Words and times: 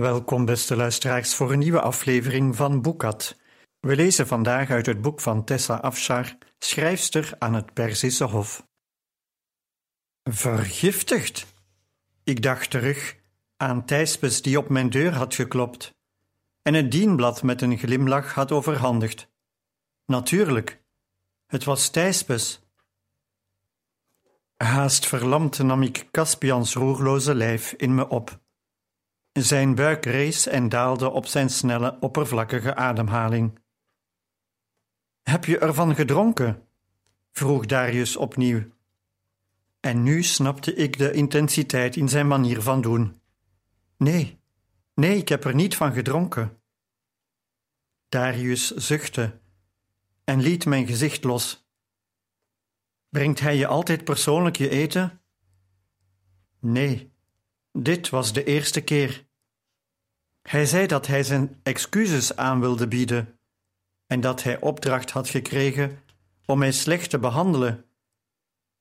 Welkom, 0.00 0.44
beste 0.44 0.76
luisteraars, 0.76 1.34
voor 1.34 1.52
een 1.52 1.58
nieuwe 1.58 1.80
aflevering 1.80 2.56
van 2.56 2.82
Boekat. 2.82 3.38
We 3.80 3.96
lezen 3.96 4.26
vandaag 4.26 4.70
uit 4.70 4.86
het 4.86 5.02
boek 5.02 5.20
van 5.20 5.44
Tessa 5.44 5.74
Afshar, 5.74 6.36
schrijfster 6.58 7.34
aan 7.38 7.54
het 7.54 7.72
Perzische 7.72 8.24
Hof. 8.24 8.66
Vergiftigd? 10.22 11.46
Ik 12.24 12.42
dacht 12.42 12.70
terug 12.70 13.16
aan 13.56 13.84
Thijspes 13.84 14.42
die 14.42 14.58
op 14.58 14.68
mijn 14.68 14.90
deur 14.90 15.12
had 15.14 15.34
geklopt 15.34 15.94
en 16.62 16.74
het 16.74 16.90
dienblad 16.90 17.42
met 17.42 17.62
een 17.62 17.78
glimlach 17.78 18.34
had 18.34 18.52
overhandigd. 18.52 19.28
Natuurlijk, 20.06 20.82
het 21.46 21.64
was 21.64 21.88
Thijspes. 21.88 22.60
Haast 24.56 25.06
verlamd 25.06 25.58
nam 25.58 25.82
ik 25.82 26.08
Caspians 26.10 26.74
roerloze 26.74 27.34
lijf 27.34 27.72
in 27.72 27.94
me 27.94 28.08
op. 28.08 28.38
Zijn 29.32 29.74
buik 29.74 30.04
rees 30.04 30.46
en 30.46 30.68
daalde 30.68 31.10
op 31.10 31.26
zijn 31.26 31.50
snelle, 31.50 31.96
oppervlakkige 32.00 32.74
ademhaling. 32.74 33.58
Heb 35.22 35.44
je 35.44 35.58
ervan 35.58 35.94
gedronken? 35.94 36.68
vroeg 37.32 37.66
Darius 37.66 38.16
opnieuw. 38.16 38.62
En 39.80 40.02
nu 40.02 40.22
snapte 40.22 40.74
ik 40.74 40.98
de 40.98 41.12
intensiteit 41.12 41.96
in 41.96 42.08
zijn 42.08 42.26
manier 42.26 42.62
van 42.62 42.80
doen. 42.80 43.20
Nee, 43.96 44.40
nee, 44.94 45.16
ik 45.16 45.28
heb 45.28 45.44
er 45.44 45.54
niet 45.54 45.76
van 45.76 45.92
gedronken. 45.92 46.60
Darius 48.08 48.70
zuchtte 48.70 49.40
en 50.24 50.40
liet 50.40 50.66
mijn 50.66 50.86
gezicht 50.86 51.24
los. 51.24 51.68
Brengt 53.08 53.40
hij 53.40 53.56
je 53.56 53.66
altijd 53.66 54.04
persoonlijk 54.04 54.56
je 54.56 54.68
eten? 54.68 55.20
Nee, 56.60 57.09
dit 57.72 58.08
was 58.08 58.32
de 58.32 58.44
eerste 58.44 58.80
keer. 58.80 59.26
Hij 60.42 60.66
zei 60.66 60.86
dat 60.86 61.06
hij 61.06 61.22
zijn 61.22 61.60
excuses 61.62 62.36
aan 62.36 62.60
wilde 62.60 62.88
bieden 62.88 63.38
en 64.06 64.20
dat 64.20 64.42
hij 64.42 64.60
opdracht 64.60 65.10
had 65.10 65.28
gekregen 65.28 66.02
om 66.46 66.58
mij 66.58 66.72
slecht 66.72 67.10
te 67.10 67.18
behandelen 67.18 67.84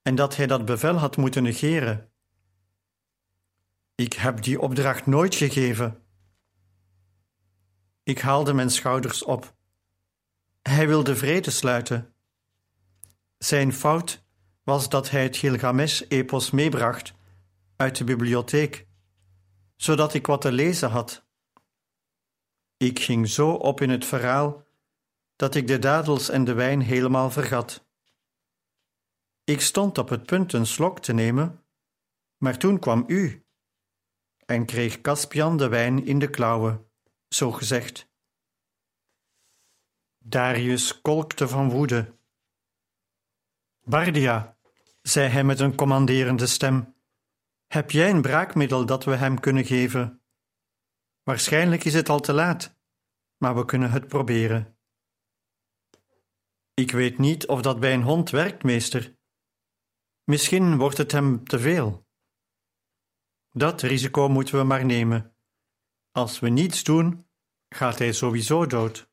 en 0.02 0.16
dat 0.16 0.36
hij 0.36 0.48
dat 0.48 0.66
bevel 0.66 0.96
had 0.96 1.18
moeten 1.18 1.44
negeren. 1.44 2.12
Ik 3.96 4.14
heb 4.14 4.42
die 4.42 4.62
opdracht 4.62 5.06
nooit 5.06 5.36
gegeven. 5.36 6.04
Ik 8.04 8.20
haalde 8.20 8.54
mijn 8.54 8.70
schouders 8.70 9.24
op. 9.24 9.56
Hij 10.62 10.88
wilde 10.88 11.16
vrede 11.16 11.52
sluiten. 11.52 12.14
Zijn 13.38 13.74
fout 13.74 14.24
was 14.64 14.90
dat 14.90 15.10
hij 15.10 15.24
het 15.24 15.38
Gilgamesh-epos 15.38 16.52
meebracht 16.52 17.14
uit 17.80 17.98
de 17.98 18.04
bibliotheek, 18.04 18.88
zodat 19.76 20.14
ik 20.14 20.26
wat 20.26 20.42
te 20.42 20.52
lezen 20.52 20.90
had. 20.90 21.28
Ik 22.78 23.00
ging 23.00 23.30
zo 23.30 23.52
op 23.52 23.82
in 23.82 23.90
het 23.90 24.06
verhaal 24.06 24.68
dat 25.36 25.56
ik 25.56 25.68
de 25.68 25.80
dadels 25.80 26.30
en 26.30 26.44
de 26.44 26.54
wijn 26.54 26.82
helemaal 26.82 27.32
vergat. 27.32 27.88
Ik 29.44 29.62
stond 29.62 29.98
op 29.98 30.10
het 30.10 30.26
punt 30.26 30.54
een 30.54 30.66
slok 30.66 31.00
te 31.00 31.14
nemen, 31.14 31.66
maar 32.38 32.58
toen 32.58 32.80
kwam 32.80 33.04
u 33.08 33.46
en 34.46 34.66
kreeg 34.66 35.02
Caspian 35.02 35.58
de 35.58 35.68
wijn 35.68 36.06
in 36.06 36.20
de 36.20 36.30
klauwen, 36.30 36.92
zo 37.28 37.52
gezegd. 37.52 38.10
Darius 40.18 41.02
kolkte 41.02 41.48
van 41.48 41.70
woede. 41.70 42.18
Bardia, 43.84 44.58
zei 45.02 45.30
hij 45.30 45.44
met 45.44 45.60
een 45.60 45.76
commanderende 45.76 46.48
stem, 46.48 46.98
heb 47.70 47.92
jij 47.92 48.10
een 48.10 48.22
braakmiddel 48.22 48.86
dat 48.86 49.04
we 49.04 49.16
hem 49.16 49.40
kunnen 49.40 49.66
geven? 49.66 50.22
Waarschijnlijk 51.24 51.84
is 51.84 51.94
het 51.94 52.10
al 52.10 52.20
te 52.20 52.34
laat, 52.34 52.76
maar 53.38 53.56
we 53.56 53.66
kunnen 53.66 53.92
het 53.92 54.08
proberen. 54.08 54.78
Ik 56.74 56.92
weet 56.92 57.18
niet 57.18 57.48
of 57.48 57.62
dat 57.62 57.80
bij 57.80 57.94
een 57.94 58.04
hond 58.04 58.30
werkt, 58.30 58.64
meester. 58.64 59.18
Misschien 60.24 60.78
wordt 60.78 60.98
het 60.98 61.12
hem 61.12 61.44
te 61.44 61.60
veel. 61.60 62.08
Dat 63.52 63.82
risico 63.82 64.30
moeten 64.30 64.58
we 64.58 64.64
maar 64.64 64.86
nemen. 64.86 65.36
Als 66.12 66.40
we 66.40 66.50
niets 66.50 66.84
doen, 66.84 67.28
gaat 67.70 67.98
hij 67.98 68.12
sowieso 68.12 68.66
dood. 68.66 69.10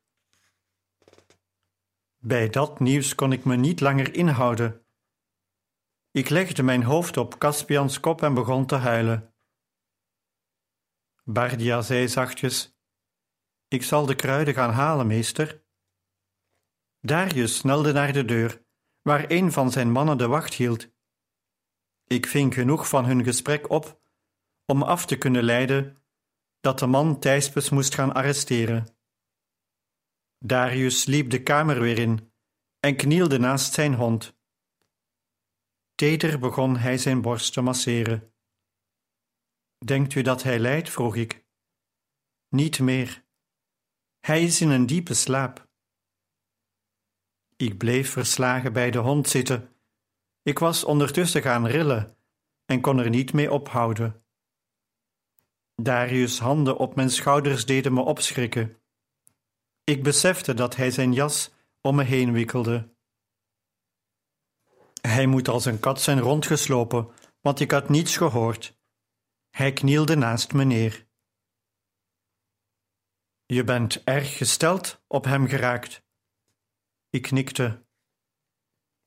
Bij 2.17 2.49
dat 2.49 2.79
nieuws 2.79 3.15
kon 3.15 3.31
ik 3.31 3.45
me 3.45 3.55
niet 3.55 3.79
langer 3.79 4.13
inhouden. 4.13 4.86
Ik 6.17 6.29
legde 6.29 6.63
mijn 6.63 6.83
hoofd 6.83 7.17
op 7.17 7.37
Caspians 7.37 7.99
kop 7.99 8.21
en 8.21 8.33
begon 8.33 8.65
te 8.65 8.75
huilen. 8.75 9.33
Bardia 11.23 11.81
zei 11.81 12.07
zachtjes: 12.07 12.77
Ik 13.67 13.83
zal 13.83 14.05
de 14.05 14.15
kruiden 14.15 14.53
gaan 14.53 14.71
halen, 14.71 15.07
meester. 15.07 15.63
Darius 16.99 17.57
snelde 17.57 17.91
naar 17.91 18.13
de 18.13 18.25
deur, 18.25 18.65
waar 19.01 19.25
een 19.27 19.51
van 19.51 19.71
zijn 19.71 19.91
mannen 19.91 20.17
de 20.17 20.27
wacht 20.27 20.53
hield. 20.53 20.89
Ik 22.03 22.25
ving 22.25 22.53
genoeg 22.53 22.89
van 22.89 23.05
hun 23.05 23.23
gesprek 23.23 23.69
op 23.69 24.01
om 24.65 24.83
af 24.83 25.05
te 25.05 25.17
kunnen 25.17 25.43
leiden 25.43 26.03
dat 26.59 26.79
de 26.79 26.87
man 26.87 27.19
Thijspes 27.19 27.69
moest 27.69 27.95
gaan 27.95 28.13
arresteren. 28.13 28.97
Darius 30.39 31.05
liep 31.05 31.29
de 31.29 31.43
kamer 31.43 31.79
weer 31.79 31.97
in 31.97 32.33
en 32.79 32.95
knielde 32.95 33.39
naast 33.39 33.73
zijn 33.73 33.93
hond. 33.93 34.36
Teder 35.97 36.39
begon 36.39 36.77
hij 36.77 36.97
zijn 36.97 37.21
borst 37.21 37.53
te 37.53 37.61
masseren. 37.61 38.33
Denkt 39.85 40.15
u 40.15 40.21
dat 40.21 40.43
hij 40.43 40.59
lijdt? 40.59 40.89
vroeg 40.89 41.15
ik. 41.15 41.45
Niet 42.49 42.79
meer. 42.79 43.25
Hij 44.19 44.43
is 44.43 44.61
in 44.61 44.69
een 44.69 44.85
diepe 44.85 45.13
slaap. 45.13 45.67
Ik 47.55 47.77
bleef 47.77 48.11
verslagen 48.11 48.73
bij 48.73 48.91
de 48.91 48.97
hond 48.97 49.27
zitten. 49.27 49.75
Ik 50.41 50.59
was 50.59 50.83
ondertussen 50.83 51.41
gaan 51.41 51.67
rillen 51.67 52.17
en 52.65 52.81
kon 52.81 52.99
er 52.99 53.09
niet 53.09 53.33
mee 53.33 53.51
ophouden. 53.51 54.25
Darius' 55.75 56.39
handen 56.39 56.77
op 56.77 56.95
mijn 56.95 57.09
schouders 57.09 57.65
deden 57.65 57.93
me 57.93 58.01
opschrikken. 58.01 58.81
Ik 59.83 60.03
besefte 60.03 60.53
dat 60.53 60.75
hij 60.75 60.91
zijn 60.91 61.13
jas 61.13 61.51
om 61.81 61.95
me 61.95 62.03
heen 62.03 62.31
wikkelde. 62.31 62.95
Hij 65.01 65.25
moet 65.25 65.47
als 65.47 65.65
een 65.65 65.79
kat 65.79 66.01
zijn 66.01 66.19
rondgeslopen, 66.19 67.07
want 67.41 67.59
ik 67.59 67.71
had 67.71 67.89
niets 67.89 68.17
gehoord. 68.17 68.77
Hij 69.49 69.73
knielde 69.73 70.15
naast 70.15 70.53
me 70.53 70.63
neer. 70.63 71.05
Je 73.45 73.63
bent 73.63 74.03
erg 74.03 74.37
gesteld 74.37 75.03
op 75.07 75.25
hem 75.25 75.47
geraakt. 75.47 76.03
Ik 77.09 77.21
knikte. 77.21 77.85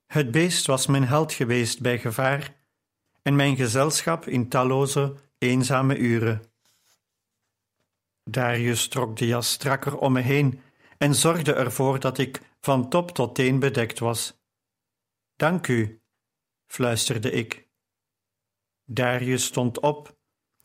Het 0.06 0.30
beest 0.30 0.66
was 0.66 0.86
mijn 0.86 1.04
held 1.04 1.32
geweest 1.32 1.80
bij 1.80 1.98
gevaar 1.98 2.56
en 3.22 3.36
mijn 3.36 3.56
gezelschap 3.56 4.26
in 4.26 4.48
talloze, 4.48 5.14
eenzame 5.38 5.96
uren. 5.96 6.42
Darius 8.24 8.88
trok 8.88 9.16
de 9.16 9.26
jas 9.26 9.50
strakker 9.50 9.98
om 9.98 10.12
me 10.12 10.20
heen 10.20 10.60
en 10.98 11.14
zorgde 11.14 11.52
ervoor 11.52 12.00
dat 12.00 12.18
ik 12.18 12.40
van 12.60 12.88
top 12.88 13.10
tot 13.10 13.34
teen 13.34 13.58
bedekt 13.58 13.98
was. 13.98 14.39
Dank 15.40 15.68
u, 15.68 16.02
fluisterde 16.66 17.30
ik. 17.30 17.68
Darius 18.84 19.44
stond 19.44 19.80
op 19.80 20.18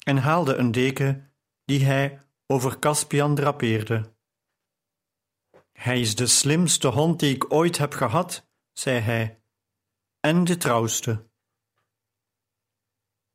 en 0.03 0.17
haalde 0.17 0.55
een 0.55 0.71
deken 0.71 1.33
die 1.65 1.85
hij 1.85 2.21
over 2.45 2.79
Caspian 2.79 3.35
drapeerde. 3.35 4.15
Hij 5.71 5.99
is 5.99 6.15
de 6.15 6.27
slimste 6.27 6.87
hond 6.87 7.19
die 7.19 7.35
ik 7.35 7.53
ooit 7.53 7.77
heb 7.77 7.93
gehad, 7.93 8.47
zei 8.71 8.99
hij, 8.99 9.41
en 10.19 10.43
de 10.43 10.57
trouwste. 10.57 11.27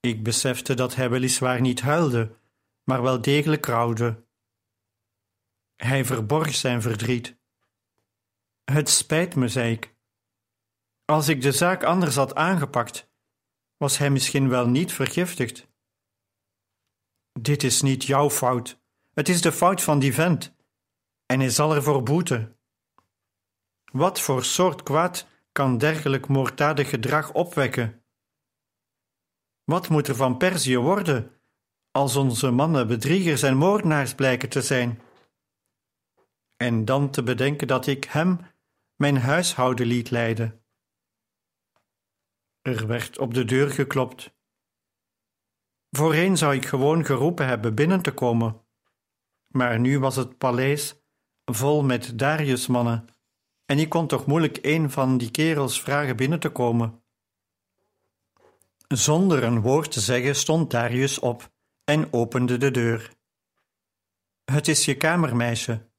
Ik 0.00 0.22
besefte 0.22 0.75
dat 0.75 0.94
hij 0.94 1.10
weliswaar 1.10 1.60
niet 1.60 1.81
huilde, 1.81 2.37
maar 2.84 3.02
wel 3.02 3.20
degelijk 3.20 3.66
rouwde. 3.66 4.25
Hij 5.76 6.04
verborg 6.04 6.54
zijn 6.54 6.82
verdriet. 6.82 7.37
Het 8.64 8.88
spijt 8.88 9.34
me, 9.34 9.48
zei 9.48 9.72
ik. 9.72 9.89
Als 11.11 11.29
ik 11.29 11.41
de 11.43 11.53
zaak 11.53 11.83
anders 11.85 12.15
had 12.15 12.35
aangepakt, 12.35 13.09
Was 13.77 13.99
hij 13.99 14.11
misschien 14.11 14.49
wel 14.49 14.67
niet 14.67 14.93
vergiftigd? 14.93 15.69
Dit 17.41 17.62
is 17.62 17.83
niet 17.83 18.05
jouw 18.05 18.31
fout. 18.31 18.81
Het 19.12 19.29
is 19.29 19.41
de 19.41 19.53
fout 19.53 19.83
van 19.83 19.99
die 19.99 20.15
vent. 20.15 20.55
En 21.27 21.41
hij 21.41 21.51
zal 21.51 21.75
ervoor 21.75 22.03
boeten. 22.03 22.59
Wat 23.93 24.21
voor 24.21 24.45
soort 24.45 24.83
kwaad 24.83 25.27
kan 25.53 25.79
dergelijk 25.79 26.29
moorddadig 26.29 26.89
gedrag 26.89 27.33
opwekken? 27.33 28.05
Wat 29.65 29.89
moet 29.89 30.09
er 30.09 30.17
van 30.17 30.37
Perzië 30.37 30.79
worden 30.79 31.41
als 31.91 32.17
onze 32.17 32.51
mannen 32.51 32.87
bedriegers 32.87 33.43
en 33.43 33.57
moordenaars 33.57 34.15
blijken 34.15 34.49
te 34.49 34.62
zijn? 34.62 35.01
En 36.57 36.85
dan 36.85 37.11
te 37.11 37.23
bedenken 37.23 37.67
dat 37.67 37.87
ik 37.87 38.05
hem 38.05 38.41
mijn 38.97 39.17
huishouden 39.17 39.87
liet 39.87 40.11
leiden. 40.11 40.60
Er 42.62 42.87
werd 42.87 43.19
op 43.19 43.35
de 43.35 43.45
deur 43.45 43.71
geklopt. 43.71 44.35
Voorheen 45.91 46.37
zou 46.37 46.55
ik 46.55 46.67
gewoon 46.67 47.05
geroepen 47.05 47.47
hebben 47.47 47.75
binnen 47.75 48.03
te 48.03 48.12
komen, 48.12 48.67
maar 49.47 49.81
nu 49.81 49.99
was 49.99 50.17
het 50.17 50.39
paleis 50.39 50.95
vol 51.45 51.83
met 51.83 52.19
Darius-mannen 52.19 53.09
en 53.71 53.79
ik 53.79 53.89
kon 53.89 54.07
toch 54.07 54.27
moeilijk 54.27 54.59
een 54.62 54.91
van 54.91 55.19
die 55.19 55.31
kerels 55.31 55.81
vragen 55.81 56.17
binnen 56.17 56.41
te 56.41 56.49
komen. 56.49 57.03
Zonder 58.89 59.43
een 59.43 59.61
woord 59.61 59.93
te 59.93 60.01
zeggen 60.01 60.37
stond 60.37 60.71
Darius 60.71 61.19
op 61.19 61.53
en 61.85 62.12
opende 62.12 62.57
de 62.57 62.71
deur. 62.71 63.12
Het 64.45 64.69
is 64.69 64.85
je 64.85 64.97
kamermeisje. 64.97 65.91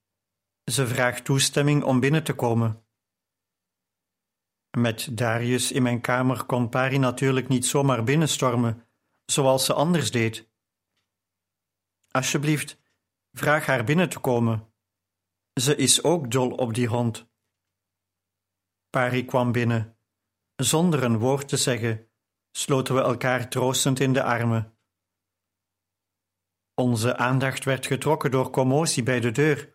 Ze 0.63 0.87
vraagt 0.87 1.25
toestemming 1.25 1.83
om 1.83 1.99
binnen 1.99 2.23
te 2.23 2.33
komen. 2.33 2.85
Met 4.77 5.17
Darius 5.17 5.71
in 5.71 5.83
mijn 5.83 6.01
kamer 6.01 6.43
kon 6.43 6.69
Pari 6.69 6.97
natuurlijk 6.97 7.47
niet 7.47 7.65
zomaar 7.65 8.03
binnenstormen, 8.03 8.85
zoals 9.25 9.65
ze 9.65 9.73
anders 9.73 10.11
deed. 10.11 10.49
Alsjeblieft, 12.11 12.77
vraag 13.31 13.65
haar 13.65 13.83
binnen 13.83 14.09
te 14.09 14.19
komen. 14.19 14.73
Ze 15.53 15.75
is 15.75 16.03
ook 16.03 16.31
dol 16.31 16.51
op 16.51 16.73
die 16.73 16.87
hond. 16.87 17.29
Pari 18.89 19.25
kwam 19.25 19.51
binnen. 19.51 19.97
Zonder 20.55 21.03
een 21.03 21.17
woord 21.17 21.47
te 21.47 21.57
zeggen, 21.57 22.07
sloten 22.51 22.95
we 22.95 23.01
elkaar 23.01 23.49
troostend 23.49 23.99
in 23.99 24.13
de 24.13 24.23
armen. 24.23 24.77
Onze 26.73 27.17
aandacht 27.17 27.63
werd 27.63 27.85
getrokken 27.85 28.31
door 28.31 28.49
commotie 28.49 29.03
bij 29.03 29.19
de 29.19 29.31
deur. 29.31 29.73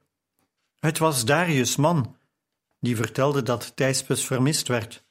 Het 0.78 0.99
was 0.99 1.25
Darius' 1.25 1.76
man, 1.76 2.15
die 2.87 2.97
vertelde 2.97 3.43
dat 3.43 3.77
Thijspes 3.77 4.27
vermist 4.27 4.69
werd. 4.69 5.06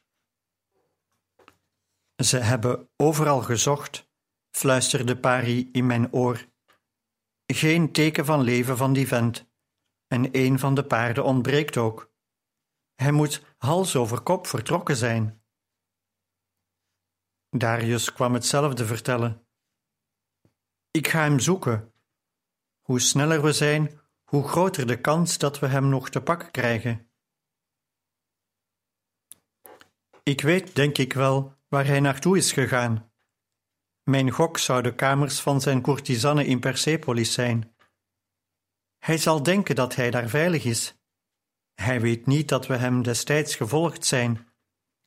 Ze 2.24 2.38
hebben 2.38 2.90
overal 2.96 3.42
gezocht, 3.42 4.10
fluisterde 4.52 5.20
Pari 5.20 5.70
in 5.72 5.86
mijn 5.86 6.14
oor. 6.14 6.46
Geen 7.46 7.92
teken 7.92 8.26
van 8.26 8.42
leven 8.42 8.78
van 8.78 8.94
die 8.94 9.08
vent, 9.08 9.50
en 10.08 10.30
een 10.32 10.60
van 10.60 10.76
de 10.76 10.84
paarden 10.84 11.24
ontbreekt 11.24 11.78
ook. 11.78 12.14
Hij 12.96 13.12
moet 13.12 13.56
hals 13.58 13.96
over 13.96 14.22
kop 14.22 14.48
vertrokken 14.48 14.96
zijn. 14.96 15.44
Darius 17.50 18.14
kwam 18.14 18.34
hetzelfde 18.34 18.86
vertellen. 18.86 19.48
Ik 20.92 21.08
ga 21.08 21.22
hem 21.22 21.40
zoeken. 21.40 21.94
Hoe 22.82 23.00
sneller 23.00 23.42
we 23.42 23.54
zijn, 23.54 24.00
hoe 24.24 24.48
groter 24.48 24.88
de 24.88 25.02
kans 25.02 25.38
dat 25.38 25.60
we 25.60 25.68
hem 25.68 25.90
nog 25.90 26.10
te 26.10 26.22
pakken 26.22 26.52
krijgen. 26.52 27.10
Ik 30.26 30.42
weet, 30.42 30.76
denk 30.76 30.98
ik 30.98 31.14
wel, 31.14 31.54
waar 31.68 31.86
hij 31.86 32.00
naartoe 32.00 32.38
is 32.38 32.52
gegaan. 32.52 33.12
Mijn 34.04 34.32
gok 34.32 34.58
zou 34.58 34.82
de 34.82 34.96
kamers 34.96 35.40
van 35.40 35.62
zijn 35.62 35.82
courtisanen 35.82 36.46
in 36.46 36.60
Persepolis 36.60 37.34
zijn. 37.34 37.76
Hij 38.98 39.18
zal 39.18 39.44
denken 39.44 39.76
dat 39.76 39.96
hij 39.96 40.12
daar 40.12 40.30
veilig 40.30 40.64
is. 40.64 40.96
Hij 41.74 42.02
weet 42.02 42.26
niet 42.26 42.50
dat 42.50 42.68
we 42.68 42.76
hem 42.76 43.04
destijds 43.04 43.56
gevolgd 43.56 44.06
zijn 44.06 44.48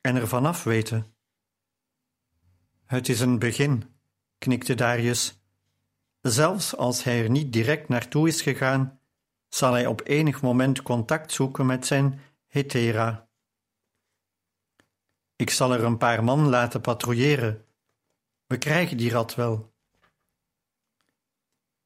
en 0.00 0.16
er 0.16 0.28
vanaf 0.28 0.64
weten. 0.64 1.14
Het 2.84 3.08
is 3.08 3.20
een 3.20 3.38
begin, 3.38 3.94
knikte 4.38 4.74
Darius. 4.74 5.42
Zelfs 6.20 6.76
als 6.76 7.04
hij 7.04 7.22
er 7.22 7.30
niet 7.30 7.52
direct 7.52 7.88
naartoe 7.88 8.28
is 8.28 8.42
gegaan, 8.42 9.00
zal 9.48 9.72
hij 9.72 9.86
op 9.86 10.00
enig 10.04 10.42
moment 10.42 10.82
contact 10.82 11.32
zoeken 11.32 11.66
met 11.66 11.86
zijn 11.86 12.20
hetera. 12.46 13.27
Ik 15.38 15.50
zal 15.50 15.72
er 15.72 15.84
een 15.84 15.98
paar 15.98 16.24
man 16.24 16.48
laten 16.48 16.80
patrouilleren. 16.80 17.66
We 18.46 18.58
krijgen 18.58 18.96
die 18.96 19.10
rat 19.10 19.34
wel. 19.34 19.72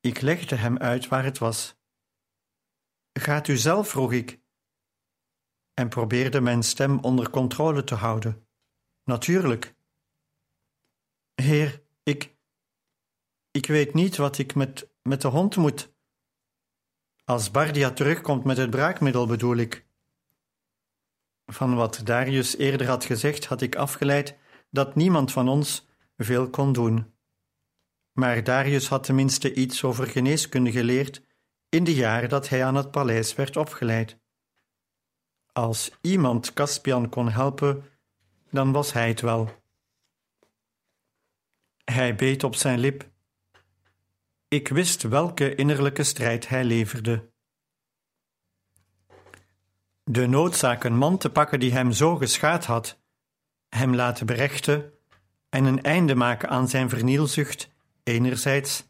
Ik 0.00 0.20
legde 0.20 0.56
hem 0.56 0.78
uit 0.78 1.08
waar 1.08 1.24
het 1.24 1.38
was. 1.38 1.76
Gaat 3.12 3.48
u 3.48 3.56
zelf, 3.56 3.88
vroeg 3.88 4.12
ik, 4.12 4.40
en 5.74 5.88
probeerde 5.88 6.40
mijn 6.40 6.62
stem 6.62 6.98
onder 6.98 7.30
controle 7.30 7.84
te 7.84 7.94
houden. 7.94 8.46
Natuurlijk. 9.04 9.74
Heer, 11.34 11.82
ik. 12.02 12.36
Ik 13.50 13.66
weet 13.66 13.94
niet 13.94 14.16
wat 14.16 14.38
ik 14.38 14.54
met, 14.54 14.88
met 15.02 15.20
de 15.20 15.28
hond 15.28 15.56
moet. 15.56 15.92
Als 17.24 17.50
Bardia 17.50 17.90
terugkomt 17.90 18.44
met 18.44 18.56
het 18.56 18.70
braakmiddel, 18.70 19.26
bedoel 19.26 19.56
ik. 19.56 19.86
Van 21.46 21.74
wat 21.74 22.00
Darius 22.04 22.56
eerder 22.56 22.86
had 22.86 23.04
gezegd, 23.04 23.44
had 23.44 23.60
ik 23.60 23.76
afgeleid 23.76 24.36
dat 24.70 24.94
niemand 24.94 25.32
van 25.32 25.48
ons 25.48 25.88
veel 26.16 26.50
kon 26.50 26.72
doen. 26.72 27.14
Maar 28.12 28.44
Darius 28.44 28.88
had 28.88 29.04
tenminste 29.04 29.54
iets 29.54 29.84
over 29.84 30.06
geneeskunde 30.06 30.70
geleerd 30.70 31.22
in 31.68 31.84
de 31.84 31.94
jaren 31.94 32.28
dat 32.28 32.48
hij 32.48 32.64
aan 32.64 32.74
het 32.74 32.90
paleis 32.90 33.34
werd 33.34 33.56
opgeleid. 33.56 34.20
Als 35.52 35.90
iemand 36.00 36.52
Caspian 36.52 37.08
kon 37.08 37.28
helpen, 37.28 37.84
dan 38.50 38.72
was 38.72 38.92
hij 38.92 39.08
het 39.08 39.20
wel. 39.20 39.62
Hij 41.84 42.14
beet 42.14 42.44
op 42.44 42.54
zijn 42.54 42.78
lip. 42.78 43.10
Ik 44.48 44.68
wist 44.68 45.02
welke 45.02 45.54
innerlijke 45.54 46.02
strijd 46.02 46.48
hij 46.48 46.64
leverde. 46.64 47.31
De 50.12 50.26
noodzaak 50.26 50.84
een 50.84 50.96
man 50.96 51.18
te 51.18 51.30
pakken 51.30 51.60
die 51.60 51.72
hem 51.72 51.92
zo 51.92 52.16
geschaad 52.16 52.64
had, 52.64 52.98
hem 53.68 53.94
laten 53.94 54.26
berechten 54.26 54.92
en 55.48 55.64
een 55.64 55.82
einde 55.82 56.14
maken 56.14 56.48
aan 56.48 56.68
zijn 56.68 56.88
vernielzucht, 56.88 57.70
enerzijds, 58.02 58.84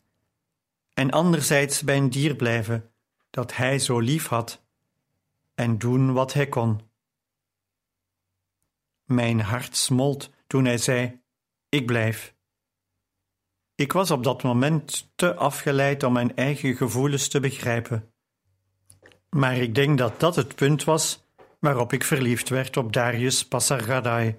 en 0.95 1.11
anderzijds 1.11 1.83
bij 1.83 1.97
een 1.97 2.11
dier 2.11 2.37
blijven 2.37 2.91
dat 3.31 3.57
hij 3.57 3.79
zo 3.79 3.99
lief 3.99 4.27
had, 4.27 4.63
en 5.55 5.79
doen 5.79 6.13
wat 6.13 6.33
hij 6.33 6.49
kon. 6.49 6.81
Mijn 9.05 9.41
hart 9.41 9.77
smolt 9.77 10.31
toen 10.47 10.65
hij 10.65 10.79
zei: 10.79 11.21
Ik 11.69 11.87
blijf. 11.87 12.35
Ik 13.75 13.93
was 13.93 14.11
op 14.11 14.25
dat 14.25 14.43
moment 14.43 15.13
te 15.15 15.35
afgeleid 15.35 16.03
om 16.03 16.13
mijn 16.13 16.37
eigen 16.37 16.77
gevoelens 16.77 17.29
te 17.29 17.41
begrijpen. 17.41 18.12
Maar 19.37 19.57
ik 19.57 19.75
denk 19.75 19.99
dat 19.99 20.21
dat 20.21 20.37
het 20.37 20.55
punt 20.55 20.85
was 20.85 21.25
waarop 21.59 21.93
ik 21.93 22.05
verliefd 22.05 22.49
werd 22.49 22.77
op 22.77 22.93
Darius 22.93 23.49
Passargadai, 23.49 24.37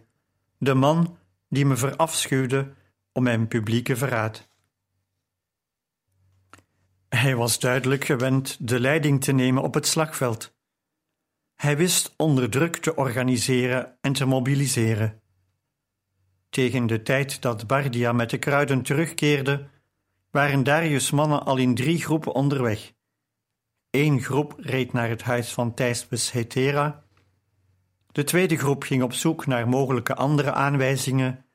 de 0.58 0.74
man 0.74 1.18
die 1.50 1.66
me 1.66 1.76
verafschuwde 1.76 2.74
om 3.12 3.24
mijn 3.24 3.48
publieke 3.48 3.96
verraad. 3.96 4.48
Hij 7.10 7.36
was 7.36 7.60
duidelijk 7.60 8.06
gewend 8.06 8.58
de 8.68 8.80
leiding 8.80 9.24
te 9.24 9.32
nemen 9.32 9.64
op 9.64 9.74
het 9.74 9.88
slagveld. 9.88 10.56
Hij 11.56 11.78
wist 11.78 12.14
onder 12.18 12.50
druk 12.50 12.76
te 12.76 12.96
organiseren 12.96 13.98
en 14.02 14.14
te 14.14 14.26
mobiliseren. 14.26 15.22
Tegen 16.50 16.88
de 16.88 17.02
tijd 17.02 17.42
dat 17.42 17.68
Bardia 17.68 18.12
met 18.12 18.30
de 18.30 18.38
kruiden 18.38 18.82
terugkeerde, 18.82 19.68
waren 20.32 20.64
Darius' 20.64 21.12
mannen 21.12 21.46
al 21.46 21.58
in 21.58 21.76
drie 21.76 22.02
groepen 22.02 22.34
onderweg. 22.34 22.93
Eén 23.94 24.22
groep 24.22 24.56
reed 24.58 24.94
naar 24.94 25.10
het 25.10 25.22
huis 25.22 25.54
van 25.54 25.74
Thijspes 25.74 26.32
Hetera. 26.32 27.04
De 28.12 28.24
tweede 28.24 28.58
groep 28.58 28.84
ging 28.84 29.04
op 29.04 29.14
zoek 29.14 29.46
naar 29.46 29.70
mogelijke 29.70 30.16
andere 30.16 30.52
aanwijzingen. 30.52 31.46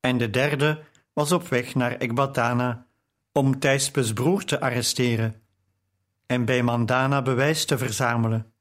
En 0.00 0.18
de 0.18 0.30
derde 0.30 0.82
was 1.12 1.32
op 1.32 1.48
weg 1.48 1.74
naar 1.74 1.96
Ekbatana 1.96 2.86
om 3.32 3.58
Thijspes 3.58 4.12
broer 4.12 4.44
te 4.44 4.60
arresteren 4.60 5.42
en 6.26 6.44
bij 6.44 6.62
Mandana 6.62 7.22
bewijs 7.22 7.64
te 7.64 7.78
verzamelen. 7.78 8.52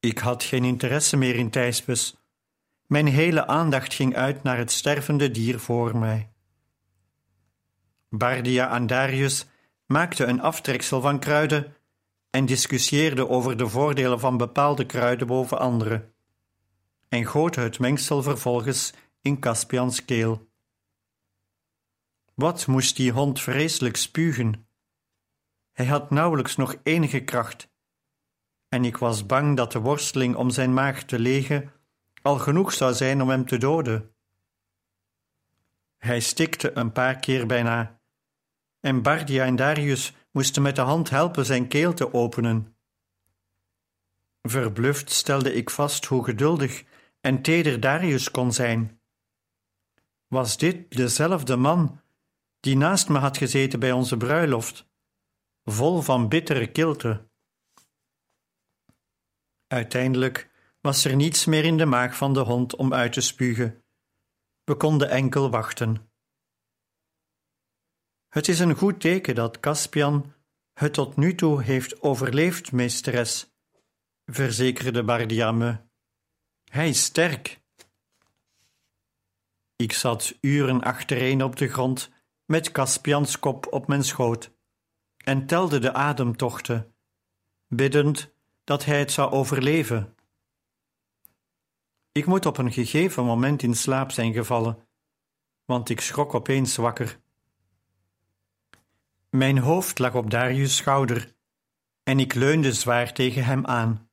Ik 0.00 0.18
had 0.18 0.42
geen 0.42 0.64
interesse 0.64 1.16
meer 1.16 1.34
in 1.34 1.50
Thijspes. 1.50 2.16
Mijn 2.86 3.06
hele 3.06 3.46
aandacht 3.46 3.94
ging 3.94 4.16
uit 4.16 4.42
naar 4.42 4.56
het 4.56 4.70
stervende 4.70 5.30
dier 5.30 5.58
voor 5.58 5.96
mij. 5.96 6.32
Bardia 8.08 8.74
en 8.74 8.86
Maakten 9.86 10.28
een 10.28 10.40
aftreksel 10.40 11.00
van 11.00 11.18
kruiden 11.18 11.76
en 12.30 12.46
discussieerden 12.46 13.28
over 13.28 13.56
de 13.56 13.68
voordelen 13.68 14.20
van 14.20 14.36
bepaalde 14.36 14.86
kruiden 14.86 15.26
boven 15.26 15.58
andere, 15.58 16.12
en 17.08 17.24
goten 17.24 17.62
het 17.62 17.78
mengsel 17.78 18.22
vervolgens 18.22 18.92
in 19.20 19.40
Caspians 19.40 20.04
keel. 20.04 20.48
Wat 22.34 22.66
moest 22.66 22.96
die 22.96 23.12
hond 23.12 23.40
vreselijk 23.40 23.96
spugen? 23.96 24.68
Hij 25.72 25.86
had 25.86 26.10
nauwelijks 26.10 26.56
nog 26.56 26.76
enige 26.82 27.20
kracht, 27.20 27.68
en 28.68 28.84
ik 28.84 28.96
was 28.96 29.26
bang 29.26 29.56
dat 29.56 29.72
de 29.72 29.80
worsteling 29.80 30.36
om 30.36 30.50
zijn 30.50 30.74
maag 30.74 31.02
te 31.02 31.18
legen 31.18 31.72
al 32.24 32.38
genoeg 32.38 32.72
zou 32.72 32.94
zijn 32.94 33.22
om 33.22 33.28
hem 33.28 33.46
te 33.46 33.58
doden. 33.58 34.14
Hij 35.98 36.20
stikte 36.20 36.76
een 36.76 36.92
paar 36.92 37.16
keer 37.16 37.46
bijna, 37.46 37.93
en 38.84 39.02
Bardia 39.02 39.44
en 39.44 39.56
Darius 39.56 40.12
moesten 40.30 40.62
met 40.62 40.76
de 40.76 40.82
hand 40.82 41.10
helpen 41.10 41.44
zijn 41.44 41.68
keel 41.68 41.94
te 41.94 42.12
openen. 42.12 42.76
Verbluft 44.42 45.10
stelde 45.10 45.54
ik 45.54 45.70
vast 45.70 46.04
hoe 46.04 46.24
geduldig 46.24 46.84
en 47.20 47.42
teder 47.42 47.80
Darius 47.80 48.30
kon 48.30 48.52
zijn. 48.52 49.00
Was 50.26 50.56
dit 50.56 50.96
dezelfde 50.96 51.56
man 51.56 52.00
die 52.60 52.76
naast 52.76 53.08
me 53.08 53.18
had 53.18 53.36
gezeten 53.36 53.80
bij 53.80 53.92
onze 53.92 54.16
bruiloft, 54.16 54.86
vol 55.64 56.00
van 56.00 56.28
bittere 56.28 56.66
kilte? 56.66 57.28
Uiteindelijk 59.66 60.50
was 60.80 61.04
er 61.04 61.16
niets 61.16 61.44
meer 61.44 61.64
in 61.64 61.76
de 61.76 61.86
maag 61.86 62.16
van 62.16 62.34
de 62.34 62.40
hond 62.40 62.76
om 62.76 62.94
uit 62.94 63.12
te 63.12 63.20
spugen. 63.20 63.84
We 64.64 64.74
konden 64.74 65.10
enkel 65.10 65.50
wachten. 65.50 66.12
Het 68.34 68.48
is 68.48 68.58
een 68.58 68.74
goed 68.74 69.00
teken 69.00 69.34
dat 69.34 69.60
Caspian 69.60 70.32
het 70.72 70.92
tot 70.92 71.16
nu 71.16 71.34
toe 71.34 71.62
heeft 71.62 72.02
overleefd, 72.02 72.72
meesteres, 72.72 73.54
verzekerde 74.26 75.04
Bardia 75.04 75.52
me. 75.52 75.76
Hij 76.64 76.88
is 76.88 77.04
sterk. 77.04 77.60
Ik 79.76 79.92
zat 79.92 80.38
uren 80.40 80.82
achtereen 80.82 81.42
op 81.42 81.56
de 81.56 81.68
grond 81.68 82.10
met 82.44 82.72
Caspians 82.72 83.38
kop 83.38 83.72
op 83.72 83.86
mijn 83.86 84.04
schoot 84.04 84.50
en 85.16 85.46
telde 85.46 85.78
de 85.78 85.92
ademtochten, 85.92 86.94
biddend 87.68 88.34
dat 88.64 88.84
hij 88.84 88.98
het 88.98 89.12
zou 89.12 89.30
overleven. 89.30 90.16
Ik 92.12 92.26
moet 92.26 92.46
op 92.46 92.58
een 92.58 92.72
gegeven 92.72 93.24
moment 93.24 93.62
in 93.62 93.74
slaap 93.74 94.10
zijn 94.10 94.32
gevallen, 94.32 94.88
want 95.64 95.88
ik 95.88 96.00
schrok 96.00 96.34
opeens 96.34 96.76
wakker. 96.76 97.22
Mijn 99.34 99.58
hoofd 99.58 99.98
lag 99.98 100.14
op 100.14 100.30
Darius' 100.30 100.76
schouder 100.76 101.34
en 102.02 102.18
ik 102.18 102.34
leunde 102.34 102.72
zwaar 102.72 103.12
tegen 103.12 103.44
hem 103.44 103.66
aan. 103.66 104.08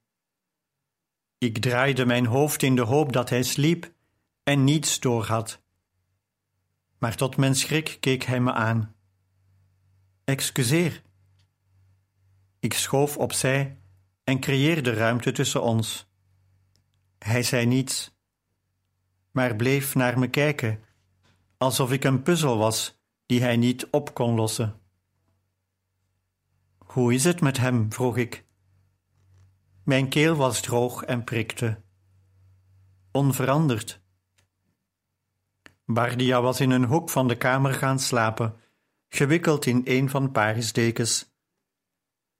Ik 1.37 1.57
draaide 1.57 2.05
mijn 2.05 2.25
hoofd 2.25 2.63
in 2.63 2.75
de 2.75 2.81
hoop 2.81 3.13
dat 3.13 3.29
hij 3.29 3.43
sliep 3.43 3.93
en 4.43 4.63
niets 4.63 4.99
doorhad. 4.99 5.61
Maar 6.97 7.15
tot 7.15 7.37
mijn 7.37 7.55
schrik 7.55 7.97
keek 7.99 8.23
hij 8.23 8.39
me 8.39 8.53
aan. 8.53 8.95
Excuseer. 10.23 11.01
Ik 12.59 12.73
schoof 12.73 13.17
opzij 13.17 13.77
en 14.23 14.39
creëerde 14.39 14.93
ruimte 14.93 15.31
tussen 15.31 15.61
ons. 15.61 16.09
Hij 17.17 17.43
zei 17.43 17.65
niets, 17.65 18.15
maar 19.31 19.55
bleef 19.55 19.95
naar 19.95 20.19
me 20.19 20.27
kijken, 20.27 20.83
alsof 21.57 21.91
ik 21.91 22.03
een 22.03 22.21
puzzel 22.21 22.57
was 22.57 22.99
die 23.25 23.41
hij 23.41 23.57
niet 23.57 23.87
op 23.89 24.13
kon 24.13 24.35
lossen. 24.35 24.80
Hoe 26.91 27.13
is 27.13 27.23
het 27.23 27.41
met 27.41 27.57
hem? 27.57 27.93
vroeg 27.93 28.17
ik. 28.17 28.45
Mijn 29.83 30.09
keel 30.09 30.35
was 30.35 30.61
droog 30.61 31.03
en 31.03 31.23
prikte. 31.23 31.81
Onveranderd. 33.11 34.01
Bardia 35.85 36.41
was 36.41 36.59
in 36.59 36.71
een 36.71 36.83
hoek 36.83 37.09
van 37.09 37.27
de 37.27 37.37
kamer 37.37 37.73
gaan 37.73 37.99
slapen, 37.99 38.55
gewikkeld 39.09 39.65
in 39.65 39.81
een 39.83 40.09
van 40.09 40.31
Paris 40.31 40.73
dekens. 40.73 41.33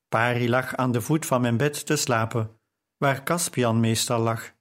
Pari 0.10 0.50
lag 0.50 0.76
aan 0.76 0.92
de 0.92 1.02
voet 1.02 1.26
van 1.26 1.42
mijn 1.42 1.58
bed 1.58 1.86
te 1.86 1.96
slapen, 1.96 2.60
waar 2.98 3.24
Caspian 3.24 3.80
meestal 3.80 4.20
lag. 4.20 4.54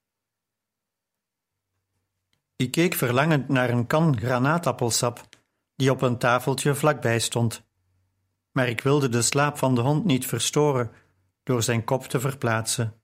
Ik 2.56 2.70
keek 2.70 2.94
verlangend 2.94 3.48
naar 3.48 3.70
een 3.70 3.86
kan 3.86 4.18
granaatappelsap 4.18 5.28
die 5.76 5.90
op 5.90 6.02
een 6.02 6.18
tafeltje 6.18 6.74
vlakbij 6.74 7.18
stond. 7.18 7.68
Maar 8.52 8.68
ik 8.68 8.80
wilde 8.80 9.08
de 9.08 9.22
slaap 9.22 9.58
van 9.58 9.74
de 9.74 9.80
hond 9.80 10.04
niet 10.04 10.26
verstoren 10.26 10.92
door 11.42 11.62
zijn 11.62 11.84
kop 11.84 12.04
te 12.04 12.20
verplaatsen. 12.20 13.02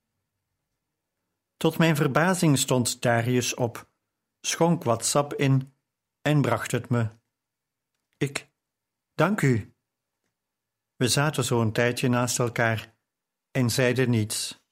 Tot 1.57 1.79
mijn 1.79 1.97
verbazing 1.97 2.59
stond 2.59 3.03
Darius 3.03 3.55
op, 3.55 3.91
schonk 4.41 4.85
wat 4.85 5.05
sap 5.05 5.35
in 5.35 5.75
en 6.23 6.41
bracht 6.41 6.71
het 6.71 6.89
me. 6.89 7.11
Ik, 8.17 8.51
dank 9.15 9.41
u. 9.41 9.75
We 10.97 11.09
zaten 11.09 11.45
zo 11.45 11.61
een 11.61 11.73
tijdje 11.73 12.09
naast 12.09 12.39
elkaar 12.39 12.97
en 13.51 13.71
zeiden 13.71 14.11
niets. 14.11 14.65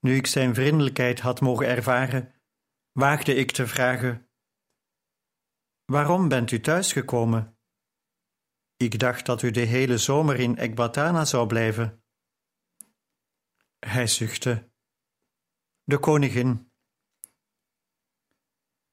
Nu 0.00 0.16
ik 0.16 0.26
zijn 0.26 0.54
vriendelijkheid 0.54 1.20
had 1.20 1.40
mogen 1.40 1.66
ervaren, 1.66 2.34
waagde 2.92 3.34
ik 3.34 3.50
te 3.50 3.66
vragen: 3.66 4.30
Waarom 5.84 6.28
bent 6.28 6.50
u 6.50 6.60
thuisgekomen? 6.60 7.57
Ik 8.78 8.98
dacht 8.98 9.26
dat 9.26 9.42
u 9.42 9.50
de 9.50 9.60
hele 9.60 9.98
zomer 9.98 10.40
in 10.40 10.56
Ekbatana 10.56 11.24
zou 11.24 11.46
blijven. 11.46 12.04
Hij 13.78 14.06
zuchtte. 14.06 14.70
De 15.82 15.98
koningin. 15.98 16.72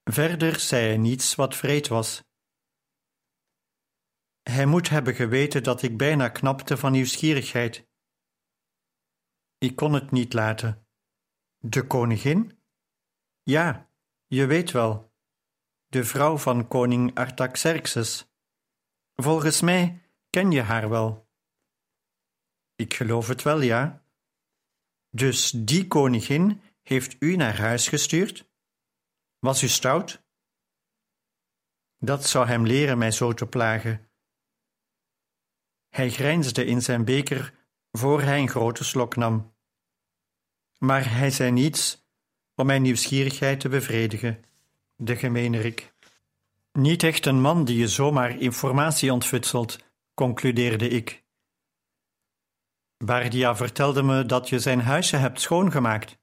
Verder 0.03 0.59
zei 0.59 0.87
hij 0.87 0.97
niets 0.97 1.35
wat 1.35 1.55
vreed 1.55 1.87
was. 1.87 2.23
Hij 4.41 4.65
moet 4.65 4.89
hebben 4.89 5.15
geweten 5.15 5.63
dat 5.63 5.81
ik 5.81 5.97
bijna 5.97 6.29
knapte 6.29 6.77
van 6.77 6.91
nieuwsgierigheid. 6.91 7.87
Ik 9.57 9.75
kon 9.75 9.93
het 9.93 10.11
niet 10.11 10.33
laten. 10.33 10.87
De 11.57 11.87
koningin? 11.87 12.63
Ja, 13.43 13.91
je 14.25 14.45
weet 14.45 14.71
wel, 14.71 15.13
de 15.87 16.03
vrouw 16.03 16.37
van 16.37 16.67
koning 16.67 17.15
Artaxerxes. 17.15 18.34
Volgens 19.15 19.61
mij 19.61 20.01
ken 20.29 20.51
je 20.51 20.61
haar 20.61 20.89
wel. 20.89 21.29
Ik 22.75 22.93
geloof 22.93 23.27
het 23.27 23.41
wel, 23.41 23.61
ja. 23.61 24.05
Dus 25.09 25.51
die 25.51 25.87
koningin 25.87 26.61
heeft 26.81 27.15
u 27.19 27.35
naar 27.35 27.57
huis 27.57 27.87
gestuurd? 27.87 28.49
Was 29.39 29.63
u 29.63 29.67
stout? 29.67 30.23
Dat 31.97 32.25
zou 32.27 32.47
hem 32.47 32.65
leren 32.65 32.97
mij 32.97 33.11
zo 33.11 33.33
te 33.33 33.47
plagen. 33.47 34.09
Hij 35.89 36.09
grijnsde 36.09 36.65
in 36.65 36.81
zijn 36.81 37.05
beker 37.05 37.53
voor 37.91 38.21
hij 38.21 38.39
een 38.39 38.49
grote 38.49 38.83
slok 38.83 39.15
nam. 39.15 39.55
Maar 40.77 41.11
hij 41.11 41.31
zei 41.31 41.51
niets 41.51 42.07
om 42.55 42.65
mijn 42.65 42.81
nieuwsgierigheid 42.81 43.59
te 43.59 43.69
bevredigen, 43.69 44.43
de 44.95 45.15
gemeenerik. 45.15 45.94
Niet 46.75 47.03
echt 47.03 47.25
een 47.25 47.41
man 47.41 47.65
die 47.65 47.77
je 47.77 47.87
zomaar 47.87 48.39
informatie 48.39 49.13
ontfutselt, 49.13 49.79
concludeerde 50.13 50.87
ik. 50.87 51.25
Bardia 52.97 53.55
vertelde 53.55 54.03
me 54.03 54.25
dat 54.25 54.49
je 54.49 54.59
zijn 54.59 54.81
huisje 54.81 55.15
hebt 55.15 55.41
schoongemaakt. 55.41 56.17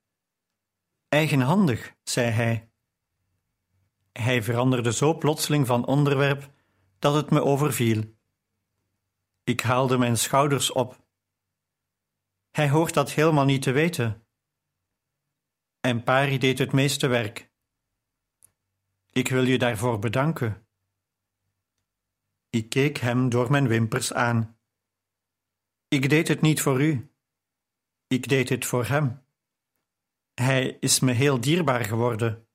Eigenhandig, 1.09 1.95
zei 2.03 2.31
hij. 2.31 2.71
Hij 4.13 4.43
veranderde 4.43 4.93
zo 4.93 5.19
plotseling 5.19 5.67
van 5.67 5.87
onderwerp 5.87 6.51
dat 6.99 7.15
het 7.15 7.31
me 7.31 7.43
overviel. 7.43 8.17
Ik 9.45 9.61
haalde 9.61 9.99
mijn 9.99 10.19
schouders 10.19 10.73
op. 10.73 11.07
Hij 12.51 12.71
hoort 12.71 12.95
dat 12.95 13.13
helemaal 13.13 13.45
niet 13.45 13.63
te 13.63 13.73
weten. 13.73 14.27
En 15.81 16.03
Pari 16.03 16.39
deed 16.39 16.59
het 16.59 16.73
meeste 16.73 17.07
werk. 17.07 17.52
Ik 19.13 19.29
wil 19.29 19.45
je 19.45 19.59
daarvoor 19.59 19.99
bedanken. 19.99 20.67
Ik 22.51 22.69
keek 22.69 22.97
hem 22.99 23.29
door 23.29 23.51
mijn 23.51 23.69
wimpers 23.69 24.13
aan. 24.13 24.59
Ik 25.89 26.09
deed 26.09 26.29
het 26.29 26.41
niet 26.41 26.61
voor 26.61 26.83
u. 26.83 27.15
Ik 28.07 28.29
deed 28.29 28.49
het 28.49 28.67
voor 28.67 28.85
hem. 28.85 29.25
Hij 30.35 30.77
is 30.81 31.01
me 31.01 31.13
heel 31.13 31.41
dierbaar 31.41 31.85
geworden. 31.85 32.49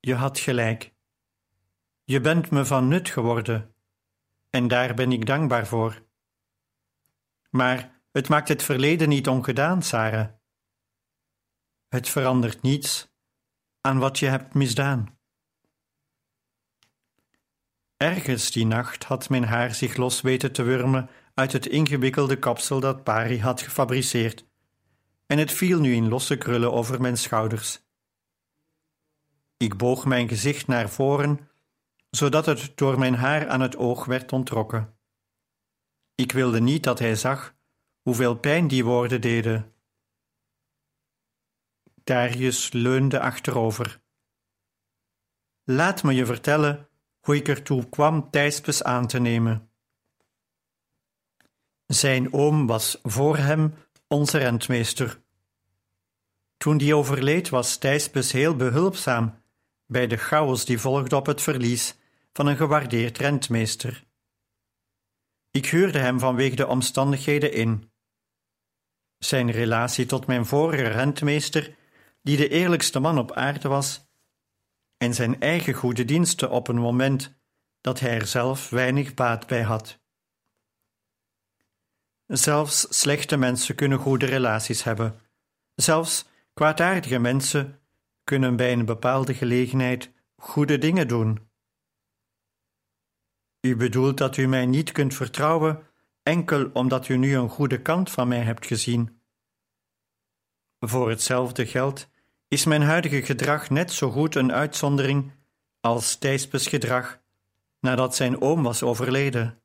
Je 0.00 0.14
had 0.14 0.38
gelijk. 0.38 0.94
Je 2.04 2.20
bent 2.20 2.50
me 2.50 2.64
van 2.64 2.88
nut 2.88 3.08
geworden, 3.08 3.74
en 4.50 4.68
daar 4.68 4.94
ben 4.94 5.12
ik 5.12 5.26
dankbaar 5.26 5.66
voor. 5.66 6.06
Maar 7.50 8.02
het 8.10 8.28
maakt 8.28 8.48
het 8.48 8.62
verleden 8.62 9.08
niet 9.08 9.28
ongedaan, 9.28 9.82
Sarah. 9.82 10.32
Het 11.88 12.08
verandert 12.08 12.62
niets 12.62 13.13
aan 13.86 13.98
wat 13.98 14.18
je 14.18 14.26
hebt 14.26 14.54
misdaan. 14.54 15.18
Ergens 17.96 18.50
die 18.50 18.66
nacht 18.66 19.04
had 19.04 19.28
mijn 19.28 19.44
haar 19.44 19.74
zich 19.74 19.96
los 19.96 20.20
weten 20.20 20.52
te 20.52 20.62
wurmen 20.62 21.10
uit 21.34 21.52
het 21.52 21.66
ingewikkelde 21.66 22.38
kapsel 22.38 22.80
dat 22.80 23.04
Pari 23.04 23.40
had 23.40 23.62
gefabriceerd, 23.62 24.46
en 25.26 25.38
het 25.38 25.52
viel 25.52 25.80
nu 25.80 25.94
in 25.94 26.08
losse 26.08 26.36
krullen 26.36 26.72
over 26.72 27.00
mijn 27.00 27.16
schouders. 27.16 27.82
Ik 29.56 29.76
boog 29.76 30.04
mijn 30.04 30.28
gezicht 30.28 30.66
naar 30.66 30.88
voren, 30.88 31.50
zodat 32.10 32.46
het 32.46 32.72
door 32.74 32.98
mijn 32.98 33.14
haar 33.14 33.48
aan 33.48 33.60
het 33.60 33.76
oog 33.76 34.04
werd 34.04 34.32
ontrokken. 34.32 34.96
Ik 36.14 36.32
wilde 36.32 36.60
niet 36.60 36.82
dat 36.82 36.98
hij 36.98 37.16
zag 37.16 37.54
hoeveel 38.02 38.34
pijn 38.34 38.68
die 38.68 38.84
woorden 38.84 39.20
deden. 39.20 39.73
Darius 42.04 42.72
leunde 42.72 43.20
achterover. 43.20 44.00
Laat 45.64 46.02
me 46.02 46.14
je 46.14 46.26
vertellen 46.26 46.88
hoe 47.20 47.36
ik 47.36 47.48
ertoe 47.48 47.88
kwam 47.88 48.30
Thijspes 48.30 48.82
aan 48.82 49.06
te 49.06 49.18
nemen. 49.18 49.70
Zijn 51.86 52.32
oom 52.32 52.66
was 52.66 52.98
voor 53.02 53.36
hem 53.36 53.74
onze 54.08 54.38
rentmeester. 54.38 55.22
Toen 56.56 56.76
die 56.76 56.94
overleed 56.94 57.48
was 57.48 57.76
Thijspes 57.76 58.32
heel 58.32 58.56
behulpzaam 58.56 59.42
bij 59.86 60.06
de 60.06 60.16
chaos 60.16 60.64
die 60.64 60.78
volgde 60.78 61.16
op 61.16 61.26
het 61.26 61.42
verlies 61.42 61.94
van 62.32 62.46
een 62.46 62.56
gewaardeerd 62.56 63.18
rentmeester. 63.18 64.04
Ik 65.50 65.66
huurde 65.66 65.98
hem 65.98 66.18
vanwege 66.18 66.56
de 66.56 66.66
omstandigheden 66.66 67.52
in. 67.52 67.90
Zijn 69.18 69.50
relatie 69.50 70.06
tot 70.06 70.26
mijn 70.26 70.46
vorige 70.46 70.86
rentmeester, 70.88 71.76
die 72.24 72.36
de 72.36 72.48
eerlijkste 72.48 73.00
man 73.00 73.18
op 73.18 73.32
aarde 73.32 73.68
was, 73.68 74.06
en 74.96 75.14
zijn 75.14 75.40
eigen 75.40 75.74
goede 75.74 76.04
diensten 76.04 76.50
op 76.50 76.68
een 76.68 76.78
moment 76.78 77.34
dat 77.80 78.00
hij 78.00 78.14
er 78.14 78.26
zelf 78.26 78.70
weinig 78.70 79.14
baat 79.14 79.46
bij 79.46 79.62
had. 79.62 79.98
Zelfs 82.26 82.98
slechte 82.98 83.36
mensen 83.36 83.74
kunnen 83.74 83.98
goede 83.98 84.26
relaties 84.26 84.82
hebben. 84.82 85.20
Zelfs 85.74 86.26
kwaadaardige 86.54 87.18
mensen 87.18 87.80
kunnen 88.24 88.56
bij 88.56 88.72
een 88.72 88.84
bepaalde 88.84 89.34
gelegenheid 89.34 90.10
goede 90.36 90.78
dingen 90.78 91.08
doen. 91.08 91.48
U 93.60 93.76
bedoelt 93.76 94.18
dat 94.18 94.36
u 94.36 94.46
mij 94.46 94.66
niet 94.66 94.92
kunt 94.92 95.14
vertrouwen 95.14 95.86
enkel 96.22 96.70
omdat 96.72 97.08
u 97.08 97.16
nu 97.16 97.36
een 97.36 97.48
goede 97.48 97.82
kant 97.82 98.10
van 98.10 98.28
mij 98.28 98.40
hebt 98.40 98.66
gezien. 98.66 99.20
Voor 100.78 101.08
hetzelfde 101.08 101.66
geld 101.66 102.08
is 102.54 102.64
mijn 102.64 102.82
huidige 102.82 103.22
gedrag 103.22 103.70
net 103.70 103.92
zo 103.92 104.10
goed 104.10 104.34
een 104.34 104.52
uitzondering 104.52 105.32
als 105.80 106.16
Thijspes 106.16 106.66
gedrag 106.66 107.20
nadat 107.80 108.16
zijn 108.16 108.40
oom 108.40 108.62
was 108.62 108.82
overleden. 108.82 109.62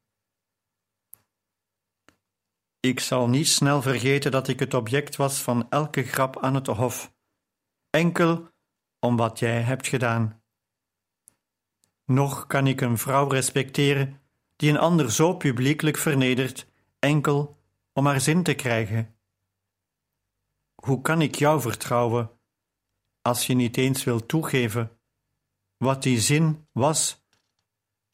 Ik 2.79 2.99
zal 2.99 3.27
niet 3.27 3.47
snel 3.47 3.81
vergeten 3.81 4.31
dat 4.31 4.47
ik 4.47 4.59
het 4.59 4.73
object 4.73 5.15
was 5.15 5.41
van 5.41 5.69
elke 5.69 6.03
grap 6.03 6.43
aan 6.43 6.55
het 6.55 6.67
hof, 6.67 7.13
enkel 7.89 8.49
om 8.99 9.17
wat 9.17 9.39
jij 9.39 9.61
hebt 9.61 9.87
gedaan. 9.87 10.41
Nog 12.05 12.47
kan 12.47 12.67
ik 12.67 12.81
een 12.81 12.97
vrouw 12.97 13.27
respecteren 13.27 14.21
die 14.55 14.69
een 14.69 14.77
ander 14.77 15.11
zo 15.11 15.35
publiekelijk 15.35 15.97
vernedert, 15.97 16.67
enkel 16.99 17.57
om 17.93 18.05
haar 18.05 18.21
zin 18.21 18.43
te 18.43 18.53
krijgen. 18.53 19.15
Hoe 20.75 21.01
kan 21.01 21.21
ik 21.21 21.35
jou 21.35 21.61
vertrouwen 21.61 22.37
als 23.21 23.47
je 23.47 23.53
niet 23.53 23.77
eens 23.77 24.03
wilt 24.03 24.27
toegeven 24.27 24.99
wat 25.77 26.03
die 26.03 26.19
zin 26.19 26.67
was, 26.71 27.23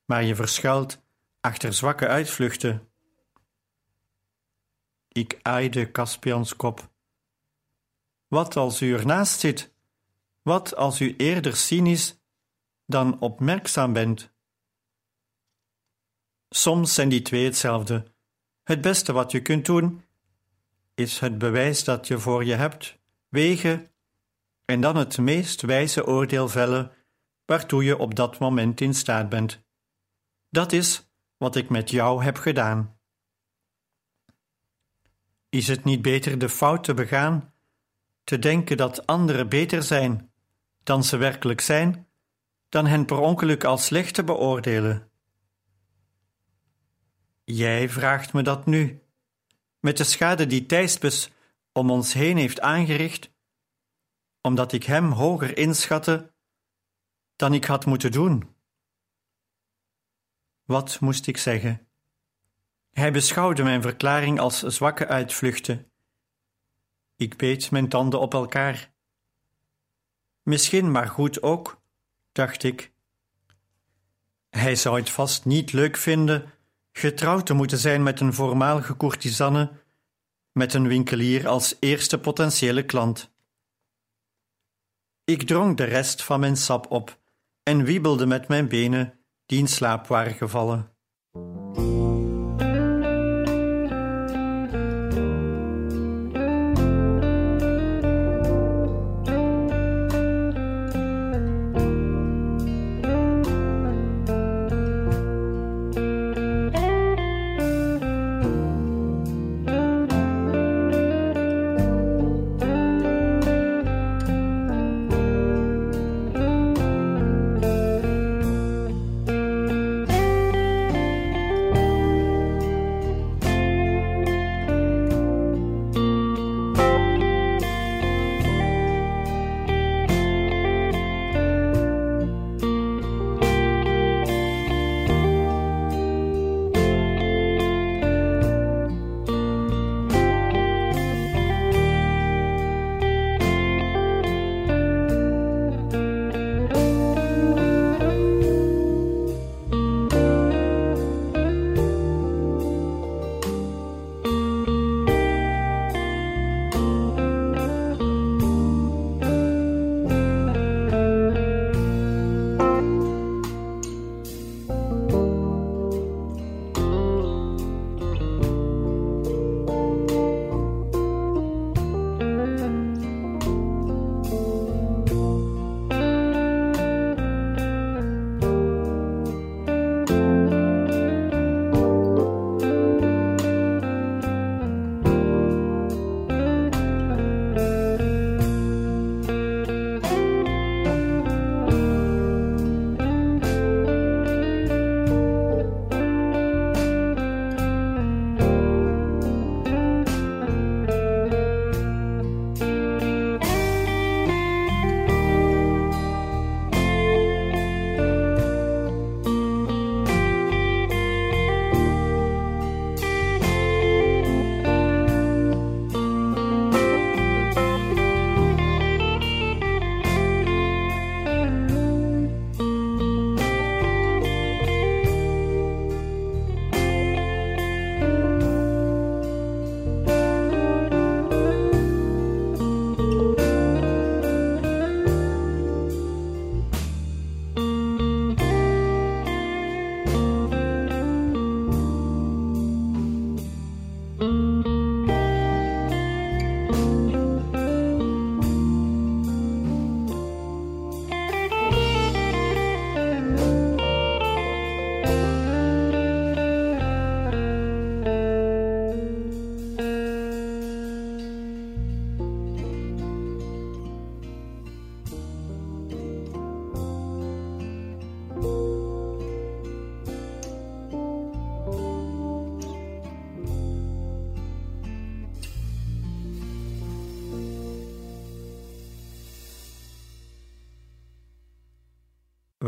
maar 0.05 0.23
je 0.23 0.35
verschuilt 0.35 1.01
achter 1.41 1.73
zwakke 1.73 2.07
uitvluchten? 2.07 2.89
Ik 5.07 5.39
aaide 5.41 5.91
Caspians 5.91 6.55
kop. 6.55 6.89
Wat 8.27 8.55
als 8.55 8.81
u 8.81 8.93
ernaast 8.93 9.39
zit? 9.39 9.73
Wat 10.41 10.75
als 10.75 10.99
u 10.99 11.15
eerder 11.17 11.55
cynisch 11.55 12.19
dan 12.85 13.19
opmerkzaam 13.19 13.93
bent? 13.93 14.33
Soms 16.49 16.93
zijn 16.93 17.09
die 17.09 17.21
twee 17.21 17.45
hetzelfde. 17.45 18.13
Het 18.63 18.81
beste 18.81 19.13
wat 19.13 19.31
je 19.31 19.41
kunt 19.41 19.65
doen, 19.65 20.03
is 20.95 21.19
het 21.19 21.37
bewijs 21.37 21.83
dat 21.83 22.07
je 22.07 22.19
voor 22.19 22.45
je 22.45 22.55
hebt, 22.55 22.97
wegen 23.29 23.91
en 24.65 24.81
dan 24.81 24.95
het 24.95 25.17
meest 25.17 25.61
wijze 25.61 26.05
oordeel 26.05 26.49
vellen 26.49 26.91
waartoe 27.45 27.83
je 27.83 27.97
op 27.97 28.15
dat 28.15 28.39
moment 28.39 28.81
in 28.81 28.93
staat 28.93 29.29
bent. 29.29 29.63
Dat 30.49 30.71
is 30.71 31.09
wat 31.37 31.55
ik 31.55 31.69
met 31.69 31.89
jou 31.89 32.23
heb 32.23 32.37
gedaan. 32.37 32.97
Is 35.49 35.67
het 35.67 35.83
niet 35.83 36.01
beter 36.01 36.37
de 36.37 36.49
fout 36.49 36.83
te 36.83 36.93
begaan, 36.93 37.53
te 38.23 38.39
denken 38.39 38.77
dat 38.77 39.07
anderen 39.07 39.49
beter 39.49 39.83
zijn 39.83 40.31
dan 40.83 41.03
ze 41.03 41.17
werkelijk 41.17 41.61
zijn, 41.61 42.07
dan 42.69 42.85
hen 42.85 43.05
per 43.05 43.17
ongeluk 43.17 43.63
als 43.63 43.85
slecht 43.85 44.13
te 44.13 44.23
beoordelen? 44.23 45.09
Jij 47.43 47.89
vraagt 47.89 48.33
me 48.33 48.41
dat 48.41 48.65
nu, 48.65 49.01
met 49.79 49.97
de 49.97 50.03
schade 50.03 50.47
die 50.47 50.65
Thijspes 50.65 51.31
om 51.71 51.91
ons 51.91 52.13
heen 52.13 52.37
heeft 52.37 52.61
aangericht, 52.61 53.34
omdat 54.45 54.71
ik 54.71 54.83
hem 54.83 55.11
hoger 55.11 55.57
inschatte 55.57 56.33
dan 57.35 57.53
ik 57.53 57.65
had 57.65 57.85
moeten 57.85 58.11
doen. 58.11 58.55
Wat 60.63 60.99
moest 60.99 61.27
ik 61.27 61.37
zeggen? 61.37 61.87
Hij 62.91 63.11
beschouwde 63.11 63.63
mijn 63.63 63.81
verklaring 63.81 64.39
als 64.39 64.61
zwakke 64.61 65.07
uitvluchten. 65.07 65.91
Ik 67.15 67.37
beet 67.37 67.71
mijn 67.71 67.89
tanden 67.89 68.19
op 68.19 68.33
elkaar. 68.33 68.93
Misschien 70.41 70.91
maar 70.91 71.07
goed 71.07 71.41
ook, 71.41 71.81
dacht 72.31 72.63
ik. 72.63 72.93
Hij 74.49 74.75
zou 74.75 74.99
het 74.99 75.09
vast 75.09 75.45
niet 75.45 75.71
leuk 75.71 75.97
vinden 75.97 76.53
getrouwd 76.91 77.45
te 77.45 77.53
moeten 77.53 77.77
zijn 77.77 78.03
met 78.03 78.19
een 78.19 78.33
voormalige 78.33 78.97
courtisanne, 78.97 79.71
met 80.51 80.73
een 80.73 80.87
winkelier 80.87 81.47
als 81.47 81.75
eerste 81.79 82.19
potentiële 82.19 82.85
klant. 82.85 83.34
Ik 85.25 85.43
dronk 85.43 85.77
de 85.77 85.83
rest 85.83 86.23
van 86.23 86.39
mijn 86.39 86.57
sap 86.57 86.91
op 86.91 87.19
en 87.63 87.83
wiebelde 87.83 88.25
met 88.25 88.47
mijn 88.47 88.67
benen 88.67 89.19
die 89.45 89.59
in 89.59 89.67
slaap 89.67 90.07
waren 90.07 90.33
gevallen. 90.33 90.94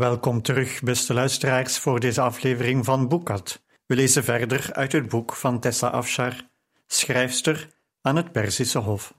Welkom 0.08 0.42
terug, 0.42 0.82
beste 0.82 1.14
luisteraars, 1.14 1.78
voor 1.78 2.00
deze 2.00 2.20
aflevering 2.20 2.84
van 2.84 3.08
Boekat. 3.08 3.62
We 3.86 3.94
lezen 3.94 4.24
verder 4.24 4.72
uit 4.72 4.92
het 4.92 5.08
boek 5.08 5.34
van 5.34 5.60
Tessa 5.60 5.88
Afshar, 5.88 6.48
schrijfster 6.86 7.68
aan 8.00 8.16
het 8.16 8.32
Perzische 8.32 8.78
Hof. 8.78 9.14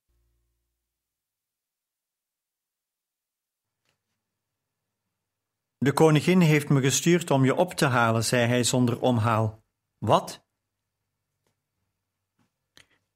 De 5.78 5.94
koningin 5.94 6.40
heeft 6.42 6.70
me 6.70 6.82
gestuurd 6.82 7.32
om 7.32 7.46
je 7.46 7.56
op 7.56 7.74
te 7.74 7.86
halen, 7.86 8.24
zei 8.24 8.48
hij 8.48 8.64
zonder 8.64 9.00
omhaal. 9.00 9.64
Wat? 9.98 10.46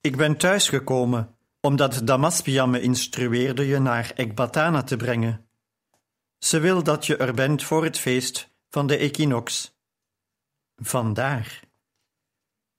Ik 0.01 0.17
ben 0.17 0.37
thuisgekomen, 0.37 1.37
omdat 1.61 2.07
Damaspia 2.07 2.65
me 2.65 2.81
instrueerde 2.81 3.67
je 3.67 3.79
naar 3.79 4.11
Ekbatana 4.15 4.83
te 4.83 4.97
brengen. 4.97 5.47
Ze 6.43 6.59
wil 6.59 6.83
dat 6.83 7.05
je 7.05 7.17
er 7.17 7.33
bent 7.33 7.63
voor 7.63 7.83
het 7.83 7.99
feest 7.99 8.49
van 8.69 8.87
de 8.87 8.97
equinox. 8.97 9.77
Vandaar. 10.75 11.59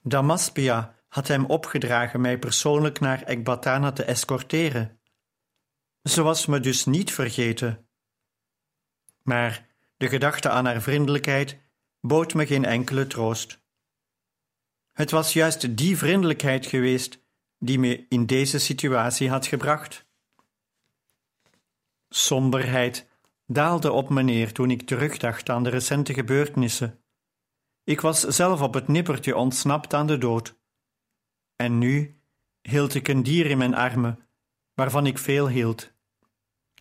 Damaspia 0.03 0.99
had 1.09 1.29
hem 1.29 1.45
opgedragen 1.45 2.21
mij 2.21 2.39
persoonlijk 2.39 3.01
naar 3.01 3.23
Ekbatana 3.23 3.93
te 3.93 4.05
escorteren. 4.05 5.01
Ze 6.03 6.23
was 6.23 6.47
me 6.47 6.61
dus 6.61 6.85
niet 6.85 7.13
vergeten. 7.13 7.89
Maar 9.23 9.67
de 9.97 10.09
gedachte 10.09 10.51
aan 10.51 10.65
haar 10.65 10.83
vriendelijkheid 10.83 11.59
bood 12.01 12.35
me 12.35 12.47
geen 12.47 12.65
enkele 12.65 13.07
troost. 13.07 13.63
Het 14.93 15.11
was 15.11 15.33
juist 15.33 15.77
die 15.77 15.99
vriendelijkheid 15.99 16.67
geweest 16.67 17.25
die 17.59 17.79
me 17.79 18.07
in 18.09 18.27
deze 18.27 18.59
situatie 18.59 19.31
had 19.31 19.47
gebracht. 19.47 20.07
Somberheid 22.09 23.13
daalde 23.47 23.93
op 23.93 24.09
me 24.09 24.23
neer 24.23 24.53
toen 24.53 24.71
ik 24.71 24.83
terugdacht 24.83 25.49
aan 25.49 25.63
de 25.63 25.71
recente 25.71 26.15
gebeurtenissen. 26.15 27.05
Ik 27.85 28.01
was 28.01 28.21
zelf 28.21 28.61
op 28.61 28.75
het 28.75 28.89
nippertje 28.89 29.37
ontsnapt 29.37 29.95
aan 29.95 30.07
de 30.07 30.19
dood. 30.19 30.59
En 31.57 31.79
nu 31.79 32.21
hield 32.61 32.95
ik 32.95 33.09
een 33.09 33.23
dier 33.23 33.47
in 33.47 33.59
mijn 33.59 33.75
armen, 33.75 34.29
waarvan 34.75 35.07
ik 35.07 35.19
veel 35.19 35.49
hield. 35.49 35.93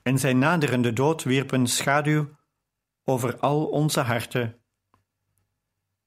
En 0.04 0.20
zijn 0.20 0.40
naderende 0.40 0.94
dood 0.94 1.24
wierp 1.24 1.52
een 1.52 1.68
schaduw 1.68 2.30
over 3.04 3.40
al 3.40 3.66
onze 3.66 4.00
harten. 4.00 4.62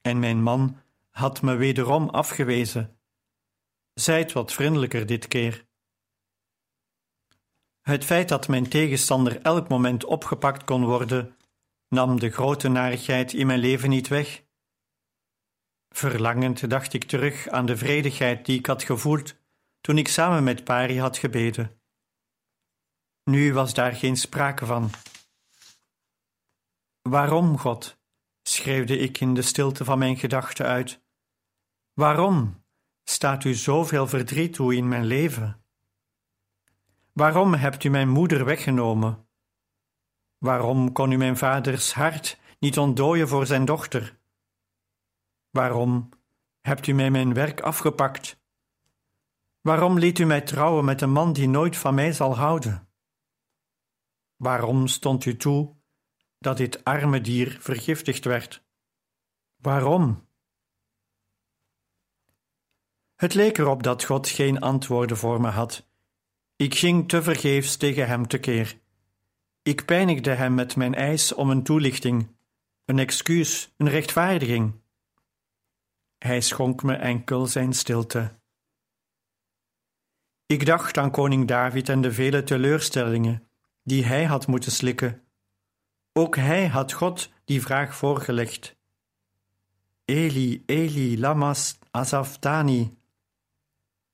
En 0.01 0.19
mijn 0.19 0.43
man 0.43 0.81
had 1.11 1.43
me 1.43 1.55
wederom 1.55 2.09
afgewezen. 2.09 3.01
Zijt 3.95 4.33
wat 4.33 4.53
vriendelijker 4.53 5.07
dit 5.07 5.29
keer. 5.29 5.66
Het 7.89 8.05
feit 8.05 8.29
dat 8.29 8.49
mijn 8.49 8.69
tegenstander 8.69 9.43
elk 9.43 9.69
moment 9.69 10.05
opgepakt 10.05 10.65
kon 10.65 10.85
worden, 10.85 11.37
nam 11.89 12.21
de 12.21 12.31
grote 12.31 12.69
narigheid 12.69 13.33
in 13.33 13.47
mijn 13.47 13.59
leven 13.59 13.89
niet 13.89 14.09
weg. 14.09 14.45
Verlangend 15.89 16.71
dacht 16.71 16.93
ik 16.93 17.05
terug 17.05 17.49
aan 17.49 17.67
de 17.67 17.77
vredigheid 17.77 18.47
die 18.47 18.59
ik 18.59 18.67
had 18.67 18.83
gevoeld 18.83 19.37
toen 19.81 19.99
ik 19.99 20.09
samen 20.09 20.45
met 20.45 20.65
Pari 20.65 21.01
had 21.01 21.19
gebeden. 21.19 21.81
Nu 23.25 23.53
was 23.53 23.75
daar 23.75 23.93
geen 23.93 24.17
sprake 24.17 24.67
van. 24.67 24.91
Waarom, 27.03 27.59
God? 27.59 27.99
schreeuwde 28.43 28.99
ik 28.99 29.21
in 29.21 29.35
de 29.35 29.43
stilte 29.43 29.85
van 29.85 29.99
mijn 29.99 30.17
gedachten 30.17 30.67
uit. 30.67 31.03
Waarom 31.93 32.65
staat 33.05 33.45
u 33.45 33.55
zoveel 33.55 34.07
verdriet 34.07 34.53
toe 34.53 34.75
in 34.75 34.89
mijn 34.89 35.05
leven? 35.05 35.66
Waarom 37.17 37.55
hebt 37.55 37.85
u 37.85 37.89
mijn 37.89 38.09
moeder 38.09 38.45
weggenomen? 38.45 39.29
Waarom 40.39 40.93
kon 40.93 41.11
u 41.11 41.17
mijn 41.17 41.37
vaders 41.37 41.95
hart 41.95 42.41
niet 42.59 42.79
ontdooien 42.79 43.29
voor 43.29 43.47
zijn 43.47 43.65
dochter? 43.65 44.19
Waarom 45.51 46.09
hebt 46.61 46.87
u 46.87 46.93
mij 46.93 47.11
mijn 47.11 47.35
werk 47.35 47.61
afgepakt? 47.61 48.41
Waarom 49.61 49.99
liet 49.99 50.19
u 50.19 50.25
mij 50.25 50.41
trouwen 50.41 50.85
met 50.85 51.01
een 51.01 51.11
man 51.11 51.33
die 51.33 51.49
nooit 51.49 51.77
van 51.77 51.95
mij 51.95 52.13
zal 52.13 52.37
houden? 52.37 52.89
Waarom 54.37 54.87
stond 54.87 55.25
u 55.25 55.37
toe 55.37 55.77
dat 56.39 56.57
dit 56.57 56.85
arme 56.85 57.21
dier 57.21 57.61
vergiftigd 57.61 58.25
werd? 58.25 58.65
Waarom? 59.57 60.29
Het 63.15 63.35
leek 63.35 63.59
erop 63.59 63.83
dat 63.83 64.05
God 64.05 64.29
geen 64.29 64.61
antwoorden 64.61 65.17
voor 65.17 65.41
me 65.41 65.49
had. 65.49 65.95
Ik 66.57 66.75
ging 66.75 67.09
tevergeefs 67.09 67.77
tegen 67.77 68.07
hem 68.07 68.27
tekeer. 68.27 68.79
Ik 69.63 69.85
pijnigde 69.85 70.31
hem 70.31 70.55
met 70.55 70.77
mijn 70.77 70.95
eis 70.95 71.35
om 71.35 71.51
een 71.51 71.63
toelichting, 71.63 72.37
een 72.85 72.99
excuus, 72.99 73.75
een 73.77 73.89
rechtvaardiging. 73.89 74.81
Hij 76.19 76.41
schonk 76.41 76.83
me 76.83 76.95
enkel 76.95 77.47
zijn 77.47 77.73
stilte. 77.73 78.35
Ik 80.47 80.67
dacht 80.67 80.99
aan 80.99 81.11
koning 81.11 81.49
David 81.49 81.89
en 81.89 82.01
de 82.01 82.13
vele 82.13 82.43
teleurstellingen 82.43 83.49
die 83.83 84.05
hij 84.05 84.25
had 84.25 84.47
moeten 84.47 84.73
slikken. 84.73 85.23
Ook 86.13 86.37
hij 86.37 86.67
had 86.67 86.93
God 86.93 87.33
die 87.45 87.63
vraag 87.63 87.95
voorgelegd. 87.95 88.77
Eli, 90.05 90.63
Eli, 90.67 91.21
lamas 91.21 91.79
asaftani. 91.91 92.99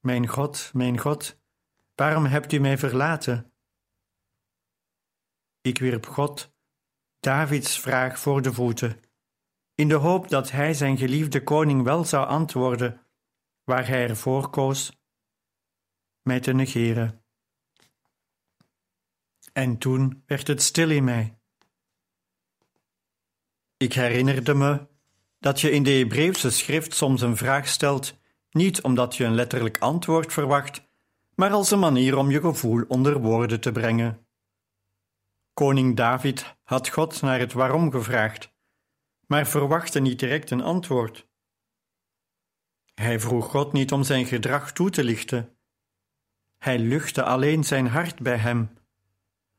Mijn 0.00 0.26
God, 0.28 0.70
mijn 0.72 0.98
God, 0.98 1.40
waarom 1.94 2.24
hebt 2.24 2.52
u 2.52 2.58
mij 2.58 2.78
verlaten? 2.78 3.52
Ik 5.60 5.78
wierp 5.78 6.06
God 6.06 6.54
Davids 7.20 7.80
vraag 7.80 8.18
voor 8.18 8.42
de 8.42 8.52
voeten 8.52 9.00
in 9.74 9.88
de 9.88 9.94
hoop 9.94 10.28
dat 10.28 10.50
hij 10.50 10.74
zijn 10.74 10.96
geliefde 10.96 11.42
koning 11.42 11.82
wel 11.82 12.04
zou 12.04 12.26
antwoorden, 12.26 13.06
waar 13.64 13.86
hij 13.86 14.08
ervoor 14.08 14.50
koos 14.50 15.00
mij 16.22 16.40
te 16.40 16.52
negeren. 16.52 17.24
En 19.52 19.78
toen 19.78 20.22
werd 20.26 20.46
het 20.46 20.62
stil 20.62 20.90
in 20.90 21.04
mij. 21.04 21.38
Ik 23.76 23.92
herinnerde 23.92 24.54
me 24.54 24.86
dat 25.38 25.60
je 25.60 25.70
in 25.70 25.82
de 25.82 25.90
Hebreeuwse 25.90 26.50
schrift 26.50 26.94
soms 26.94 27.20
een 27.20 27.36
vraag 27.36 27.68
stelt, 27.68 28.18
niet 28.50 28.82
omdat 28.82 29.16
je 29.16 29.24
een 29.24 29.34
letterlijk 29.34 29.78
antwoord 29.78 30.32
verwacht, 30.32 30.90
maar 31.34 31.50
als 31.50 31.70
een 31.70 31.78
manier 31.78 32.16
om 32.16 32.30
je 32.30 32.40
gevoel 32.40 32.84
onder 32.88 33.20
woorden 33.20 33.60
te 33.60 33.72
brengen. 33.72 34.26
Koning 35.52 35.96
David 35.96 36.56
had 36.62 36.88
God 36.88 37.22
naar 37.22 37.38
het 37.38 37.52
waarom 37.52 37.90
gevraagd 37.90 38.52
maar 39.32 39.46
verwachtte 39.46 40.00
niet 40.00 40.18
direct 40.18 40.50
een 40.50 40.60
antwoord. 40.60 41.28
Hij 42.94 43.20
vroeg 43.20 43.50
God 43.50 43.72
niet 43.72 43.92
om 43.92 44.02
zijn 44.02 44.26
gedrag 44.26 44.72
toe 44.72 44.90
te 44.90 45.04
lichten. 45.04 45.56
Hij 46.58 46.78
luchtte 46.78 47.22
alleen 47.22 47.64
zijn 47.64 47.86
hart 47.86 48.20
bij 48.20 48.36
hem. 48.36 48.78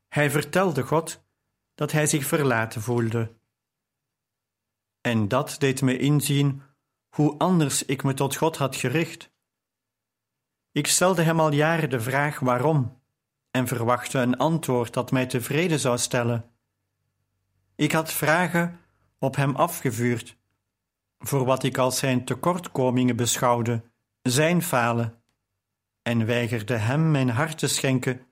Hij 0.08 0.30
vertelde 0.30 0.82
God 0.82 1.24
dat 1.74 1.92
hij 1.92 2.06
zich 2.06 2.24
verlaten 2.24 2.82
voelde. 2.82 3.36
En 5.00 5.28
dat 5.28 5.56
deed 5.58 5.82
me 5.82 5.98
inzien 5.98 6.62
hoe 7.08 7.38
anders 7.38 7.84
ik 7.84 8.02
me 8.02 8.14
tot 8.14 8.36
God 8.36 8.56
had 8.56 8.76
gericht. 8.76 9.32
Ik 10.74 10.86
stelde 10.86 11.22
hem 11.22 11.40
al 11.40 11.52
jaren 11.52 11.90
de 11.90 12.00
vraag 12.00 12.38
waarom 12.38 13.02
en 13.50 13.66
verwachtte 13.66 14.18
een 14.18 14.36
antwoord 14.36 14.92
dat 14.92 15.10
mij 15.10 15.26
tevreden 15.26 15.78
zou 15.78 15.98
stellen. 15.98 16.50
Ik 17.74 17.92
had 17.92 18.12
vragen 18.12 18.80
op 19.18 19.36
hem 19.36 19.56
afgevuurd, 19.56 20.36
voor 21.18 21.44
wat 21.44 21.62
ik 21.62 21.78
als 21.78 21.98
zijn 21.98 22.24
tekortkomingen 22.24 23.16
beschouwde, 23.16 23.84
zijn 24.22 24.62
falen, 24.62 25.22
en 26.02 26.26
weigerde 26.26 26.76
hem 26.76 27.10
mijn 27.10 27.28
hart 27.28 27.58
te 27.58 27.68
schenken, 27.68 28.26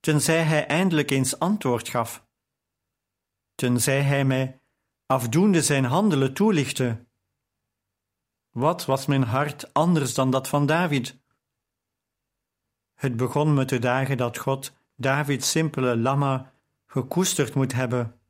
tenzij 0.00 0.42
hij 0.42 0.66
eindelijk 0.66 1.10
eens 1.10 1.38
antwoord 1.38 1.88
gaf, 1.88 2.26
tenzij 3.54 4.02
hij 4.02 4.24
mij 4.24 4.60
afdoende 5.06 5.62
zijn 5.62 5.84
handelen 5.84 6.34
toelichtte. 6.34 7.06
Wat 8.50 8.84
was 8.84 9.06
mijn 9.06 9.24
hart 9.24 9.74
anders 9.74 10.14
dan 10.14 10.30
dat 10.30 10.48
van 10.48 10.66
David? 10.66 11.19
Het 13.00 13.16
begon 13.16 13.54
me 13.54 13.64
te 13.64 13.78
dagen 13.78 14.16
dat 14.16 14.38
God 14.38 14.72
Davids 14.96 15.50
simpele 15.50 15.96
lamma 15.96 16.52
gekoesterd 16.86 17.54
moet 17.54 17.72
hebben 17.72 18.20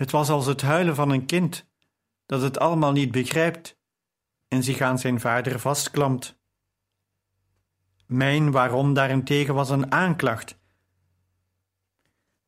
het 0.00 0.10
was 0.10 0.28
als 0.28 0.46
het 0.46 0.62
huilen 0.62 0.94
van 0.94 1.10
een 1.10 1.26
kind, 1.26 1.66
dat 2.26 2.42
het 2.42 2.58
allemaal 2.58 2.92
niet 2.92 3.10
begrijpt 3.10 3.78
en 4.48 4.62
zich 4.62 4.80
aan 4.80 4.98
zijn 4.98 5.20
vader 5.20 5.60
vastklampt. 5.60 6.38
Mijn 8.06 8.50
waarom 8.50 8.94
daarentegen 8.94 9.54
was 9.54 9.70
een 9.70 9.92
aanklacht. 9.92 10.58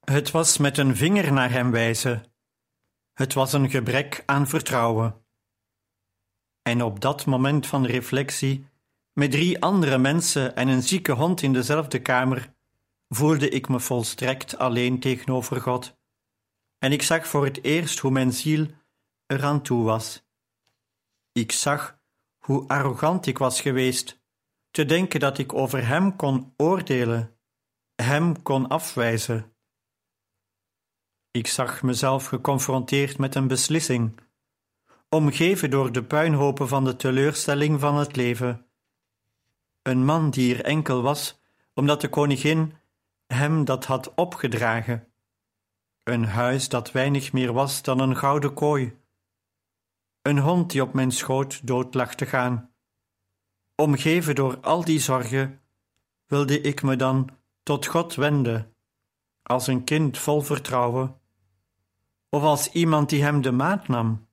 Het 0.00 0.30
was 0.30 0.58
met 0.58 0.78
een 0.78 0.96
vinger 0.96 1.32
naar 1.32 1.50
hem 1.50 1.70
wijzen. 1.70 2.22
Het 3.12 3.34
was 3.34 3.52
een 3.52 3.70
gebrek 3.70 4.22
aan 4.26 4.48
vertrouwen. 4.48 5.24
En 6.62 6.82
op 6.82 7.00
dat 7.00 7.26
moment 7.26 7.66
van 7.66 7.86
reflectie, 7.86 8.66
met 9.12 9.30
drie 9.30 9.60
andere 9.62 9.98
mensen 9.98 10.56
en 10.56 10.68
een 10.68 10.82
zieke 10.82 11.12
hond 11.12 11.42
in 11.42 11.52
dezelfde 11.52 12.02
kamer, 12.02 12.54
voelde 13.08 13.48
ik 13.48 13.68
me 13.68 13.80
volstrekt 13.80 14.58
alleen 14.58 15.00
tegenover 15.00 15.60
God 15.60 16.00
en 16.82 16.92
ik 16.92 17.02
zag 17.02 17.26
voor 17.26 17.44
het 17.44 17.64
eerst 17.64 17.98
hoe 17.98 18.10
mijn 18.10 18.32
ziel 18.32 18.66
eraan 19.26 19.62
toe 19.62 19.84
was. 19.84 20.24
Ik 21.32 21.52
zag 21.52 21.98
hoe 22.38 22.68
arrogant 22.68 23.26
ik 23.26 23.38
was 23.38 23.60
geweest, 23.60 24.20
te 24.70 24.84
denken 24.84 25.20
dat 25.20 25.38
ik 25.38 25.52
over 25.54 25.86
hem 25.86 26.16
kon 26.16 26.54
oordelen, 26.56 27.38
hem 27.94 28.42
kon 28.42 28.68
afwijzen. 28.68 29.54
Ik 31.30 31.46
zag 31.46 31.82
mezelf 31.82 32.26
geconfronteerd 32.26 33.18
met 33.18 33.34
een 33.34 33.48
beslissing, 33.48 34.20
omgeven 35.08 35.70
door 35.70 35.92
de 35.92 36.04
puinhopen 36.04 36.68
van 36.68 36.84
de 36.84 36.96
teleurstelling 36.96 37.80
van 37.80 37.96
het 37.96 38.16
leven. 38.16 38.66
Een 39.82 40.04
man 40.04 40.30
die 40.30 40.54
er 40.54 40.64
enkel 40.64 41.02
was 41.02 41.40
omdat 41.74 42.00
de 42.00 42.08
koningin 42.08 42.74
hem 43.26 43.64
dat 43.64 43.84
had 43.84 44.14
opgedragen. 44.14 45.12
Een 46.02 46.24
huis 46.24 46.68
dat 46.68 46.92
weinig 46.92 47.32
meer 47.32 47.52
was 47.52 47.82
dan 47.82 47.98
een 47.98 48.16
gouden 48.16 48.54
kooi. 48.54 48.96
Een 50.22 50.38
hond 50.38 50.70
die 50.70 50.82
op 50.82 50.92
mijn 50.92 51.10
schoot 51.10 51.66
dood 51.66 51.94
lag 51.94 52.14
te 52.14 52.26
gaan. 52.26 52.70
Omgeven 53.74 54.34
door 54.34 54.60
al 54.60 54.84
die 54.84 55.00
zorgen, 55.00 55.60
wilde 56.26 56.60
ik 56.60 56.82
me 56.82 56.96
dan 56.96 57.30
tot 57.62 57.86
God 57.86 58.14
wenden, 58.14 58.74
als 59.42 59.66
een 59.66 59.84
kind 59.84 60.18
vol 60.18 60.40
vertrouwen, 60.40 61.20
of 62.28 62.42
als 62.42 62.72
iemand 62.72 63.08
die 63.08 63.22
hem 63.22 63.40
de 63.40 63.52
maat 63.52 63.88
nam. 63.88 64.28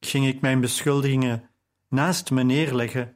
Ging 0.00 0.26
ik 0.26 0.40
mijn 0.40 0.60
beschuldigingen 0.60 1.50
naast 1.88 2.30
me 2.30 2.42
neerleggen 2.42 3.15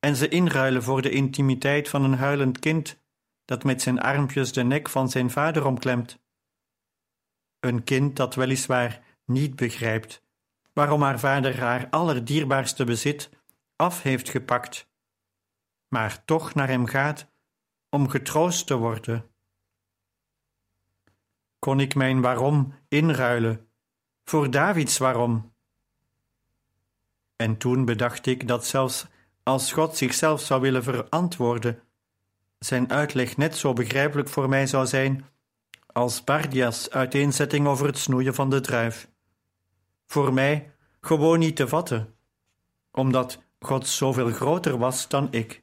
en 0.00 0.16
ze 0.16 0.28
inruilen 0.28 0.82
voor 0.82 1.02
de 1.02 1.10
intimiteit 1.10 1.88
van 1.88 2.04
een 2.04 2.14
huilend 2.14 2.58
kind 2.58 2.98
dat 3.44 3.64
met 3.64 3.82
zijn 3.82 4.00
armpjes 4.00 4.52
de 4.52 4.62
nek 4.62 4.88
van 4.88 5.08
zijn 5.08 5.30
vader 5.30 5.66
omklemt. 5.66 6.18
Een 7.60 7.84
kind 7.84 8.16
dat 8.16 8.34
weliswaar 8.34 9.02
niet 9.24 9.56
begrijpt 9.56 10.22
waarom 10.72 11.02
haar 11.02 11.18
vader 11.18 11.60
haar 11.60 11.88
allerdierbaarste 11.90 12.84
bezit 12.84 13.30
af 13.76 14.02
heeft 14.02 14.28
gepakt, 14.28 14.88
maar 15.88 16.24
toch 16.24 16.54
naar 16.54 16.68
hem 16.68 16.86
gaat 16.86 17.30
om 17.88 18.08
getroost 18.08 18.66
te 18.66 18.76
worden. 18.76 19.30
Kon 21.58 21.80
ik 21.80 21.94
mijn 21.94 22.20
waarom 22.20 22.74
inruilen 22.88 23.68
voor 24.24 24.50
Davids 24.50 24.98
waarom? 24.98 25.54
En 27.36 27.56
toen 27.56 27.84
bedacht 27.84 28.26
ik 28.26 28.48
dat 28.48 28.66
zelfs 28.66 29.06
als 29.50 29.72
God 29.72 29.96
zichzelf 29.96 30.40
zou 30.40 30.60
willen 30.60 30.82
verantwoorden, 30.82 31.82
zijn 32.58 32.90
uitleg 32.90 33.36
net 33.36 33.56
zo 33.56 33.72
begrijpelijk 33.72 34.28
voor 34.28 34.48
mij 34.48 34.66
zou 34.66 34.86
zijn 34.86 35.24
als 35.86 36.24
Bardia's 36.24 36.90
uiteenzetting 36.90 37.66
over 37.66 37.86
het 37.86 37.98
snoeien 37.98 38.34
van 38.34 38.50
de 38.50 38.60
druif. 38.60 39.08
Voor 40.06 40.32
mij 40.32 40.74
gewoon 41.00 41.38
niet 41.38 41.56
te 41.56 41.68
vatten, 41.68 42.14
omdat 42.92 43.42
God 43.60 43.86
zoveel 43.86 44.30
groter 44.30 44.78
was 44.78 45.08
dan 45.08 45.32
ik. 45.32 45.62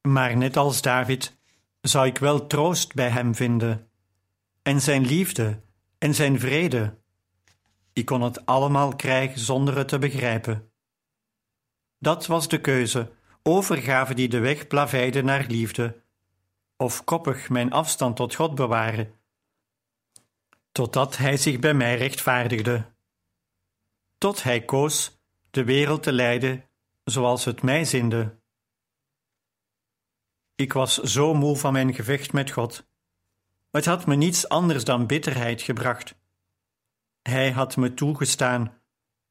Maar 0.00 0.36
net 0.36 0.56
als 0.56 0.82
David 0.82 1.38
zou 1.80 2.06
ik 2.06 2.18
wel 2.18 2.46
troost 2.46 2.94
bij 2.94 3.08
hem 3.08 3.34
vinden, 3.34 3.90
en 4.62 4.80
zijn 4.80 5.06
liefde 5.06 5.60
en 5.98 6.14
zijn 6.14 6.40
vrede. 6.40 6.98
Ik 7.92 8.04
kon 8.04 8.22
het 8.22 8.46
allemaal 8.46 8.96
krijgen 8.96 9.40
zonder 9.40 9.76
het 9.76 9.88
te 9.88 9.98
begrijpen. 9.98 10.70
Dat 11.98 12.26
was 12.26 12.48
de 12.48 12.60
keuze, 12.60 13.12
overgave 13.42 14.14
die 14.14 14.28
de 14.28 14.38
weg 14.38 14.66
plaveide 14.66 15.22
naar 15.22 15.46
liefde, 15.46 16.02
of 16.76 17.04
koppig 17.04 17.48
mijn 17.48 17.72
afstand 17.72 18.16
tot 18.16 18.34
God 18.34 18.54
bewaren, 18.54 19.14
totdat 20.72 21.16
Hij 21.16 21.36
zich 21.36 21.58
bij 21.58 21.74
mij 21.74 21.96
rechtvaardigde. 21.96 22.94
Tot 24.18 24.42
Hij 24.42 24.64
koos 24.64 25.20
de 25.50 25.64
wereld 25.64 26.02
te 26.02 26.12
leiden 26.12 26.64
zoals 27.04 27.44
het 27.44 27.62
mij 27.62 27.84
zinde. 27.84 28.40
Ik 30.54 30.72
was 30.72 30.98
zo 30.98 31.34
moe 31.34 31.56
van 31.56 31.72
mijn 31.72 31.94
gevecht 31.94 32.32
met 32.32 32.50
God. 32.50 32.86
Het 33.70 33.84
had 33.84 34.06
me 34.06 34.14
niets 34.14 34.48
anders 34.48 34.84
dan 34.84 35.06
bitterheid 35.06 35.62
gebracht. 35.62 36.14
Hij 37.22 37.50
had 37.50 37.76
me 37.76 37.94
toegestaan 37.94 38.82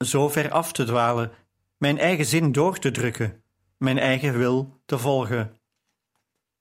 zo 0.06 0.30
ver 0.30 0.52
af 0.52 0.72
te 0.72 0.84
dwalen 0.84 1.32
mijn 1.78 1.98
eigen 1.98 2.26
zin 2.26 2.52
door 2.52 2.78
te 2.80 2.92
drukken, 2.92 3.44
mijn 3.78 3.98
eigen 3.98 4.38
wil 4.38 4.82
te 4.86 4.98
volgen, 4.98 5.60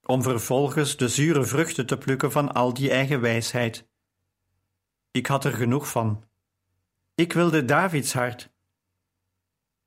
om 0.05 0.23
vervolgens 0.23 0.97
de 0.97 1.07
zure 1.07 1.45
vruchten 1.45 1.85
te 1.85 1.97
plukken 1.97 2.31
van 2.31 2.53
al 2.53 2.73
die 2.73 2.91
eigen 2.91 3.21
wijsheid. 3.21 3.87
Ik 5.11 5.25
had 5.25 5.45
er 5.45 5.53
genoeg 5.53 5.89
van. 5.89 6.23
Ik 7.15 7.33
wilde 7.33 7.65
Davids 7.65 8.13
hart. 8.13 8.53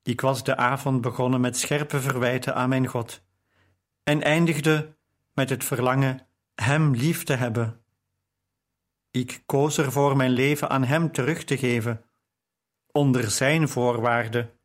Ik 0.03 0.21
was 0.21 0.45
de 0.45 0.57
avond 0.57 1.01
begonnen 1.01 1.41
met 1.41 1.57
scherpe 1.57 2.01
verwijten 2.01 2.55
aan 2.55 2.69
mijn 2.69 2.87
God 2.87 3.23
en 4.03 4.23
eindigde 4.23 4.97
met 5.33 5.51
het 5.51 5.65
verlangen 5.65 6.27
Hem 6.55 6.95
lief 6.95 7.25
te 7.25 7.33
hebben. 7.33 7.85
Ik 9.11 9.43
koos 9.47 9.79
ervoor 9.79 10.17
mijn 10.17 10.31
leven 10.31 10.69
aan 10.71 10.85
Hem 10.85 11.13
terug 11.13 11.45
te 11.45 11.59
geven, 11.59 12.05
onder 12.93 13.31
Zijn 13.31 13.69
voorwaarden 13.69 14.58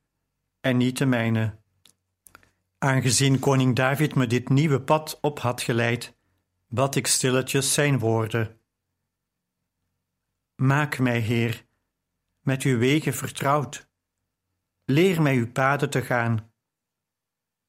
en 0.64 0.78
niet 0.78 0.98
de 0.98 1.06
mijne. 1.06 1.56
Aangezien 2.78 3.40
koning 3.40 3.76
David 3.76 4.16
me 4.16 4.28
dit 4.28 4.50
nieuwe 4.50 4.82
pad 4.82 5.18
op 5.22 5.40
had 5.40 5.62
geleid, 5.62 6.16
bad 6.68 6.96
ik 6.96 7.08
stilletjes 7.08 7.74
zijn 7.74 8.00
woorden. 8.00 8.60
Maak 10.56 11.00
mij, 11.00 11.20
Heer, 11.20 11.66
met 12.42 12.62
uw 12.62 12.78
wegen 12.78 13.14
vertrouwd. 13.14 13.88
Leer 14.86 15.22
mij 15.22 15.36
uw 15.36 15.52
paden 15.52 15.90
te 15.90 16.02
gaan. 16.02 16.52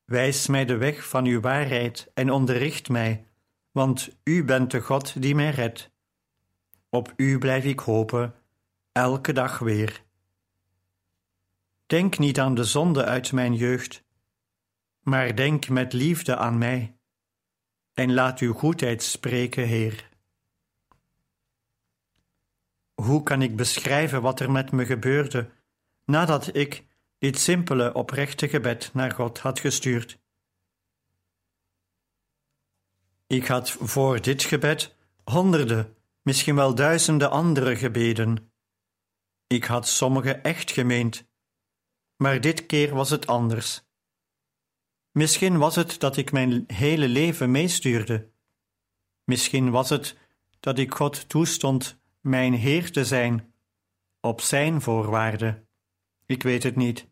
Wijs 0.05 0.47
mij 0.47 0.65
de 0.65 0.77
weg 0.77 1.09
van 1.09 1.25
uw 1.25 1.41
waarheid 1.41 2.11
en 2.15 2.31
onderricht 2.31 2.89
mij, 2.89 3.27
want 3.71 4.17
u 4.25 4.45
bent 4.45 4.71
de 4.71 4.81
God 4.81 5.23
die 5.23 5.35
mij 5.35 5.51
redt. 5.51 5.91
Op 6.89 7.13
u 7.17 7.39
blijf 7.39 7.65
ik 7.65 7.79
hopen, 7.79 8.35
elke 8.93 9.33
dag 9.33 9.59
weer. 9.59 10.04
Denk 11.87 12.19
niet 12.19 12.41
aan 12.41 12.55
de 12.55 12.65
zonde 12.65 13.05
uit 13.05 13.33
mijn 13.33 13.55
jeugd, 13.55 14.05
maar 15.01 15.37
denk 15.37 15.69
met 15.69 15.93
liefde 15.93 16.37
aan 16.37 16.59
mij, 16.59 16.97
en 17.93 18.15
laat 18.15 18.39
uw 18.39 18.53
goedheid 18.53 19.03
spreken, 19.03 19.67
Heer. 19.67 20.09
Hoe 22.95 23.23
kan 23.23 23.43
ik 23.43 23.57
beschrijven 23.57 24.23
wat 24.23 24.41
er 24.41 24.51
met 24.51 24.71
me 24.73 24.87
gebeurde 24.87 25.51
nadat 26.05 26.57
ik 26.57 26.85
dit 27.19 27.39
simpele, 27.39 27.95
oprechte 27.95 28.49
gebed 28.49 28.91
naar 28.93 29.11
God 29.11 29.39
had 29.39 29.61
gestuurd? 29.61 30.19
Ik 33.27 33.47
had 33.47 33.71
voor 33.71 34.21
dit 34.21 34.43
gebed 34.43 34.97
honderden, 35.25 35.97
misschien 36.23 36.55
wel 36.55 36.75
duizenden 36.75 37.31
andere 37.31 37.77
gebeden. 37.77 38.53
Ik 39.47 39.65
had 39.65 39.89
sommige 39.89 40.33
echt 40.33 40.71
gemeend 40.71 41.27
maar 42.17 42.41
dit 42.41 42.67
keer 42.67 42.95
was 42.95 43.11
het 43.11 43.27
anders. 43.27 43.83
Misschien 45.11 45.59
was 45.59 45.75
het 45.75 46.01
dat 46.01 46.17
ik 46.17 46.33
mijn 46.33 46.65
hele 46.67 47.09
leven 47.09 47.51
meestuurde. 47.51 48.31
Misschien 49.25 49.71
was 49.71 49.89
het 49.89 50.17
dat 50.61 50.79
ik 50.79 50.95
God 50.95 51.29
toestond 51.29 51.99
mijn 52.21 52.55
Heer 52.55 52.93
te 52.93 53.05
zijn, 53.05 53.53
op 54.21 54.41
Zijn 54.41 54.81
voorwaarden. 54.81 55.67
Ik 56.27 56.43
weet 56.43 56.63
het 56.63 56.77
niet. 56.77 57.09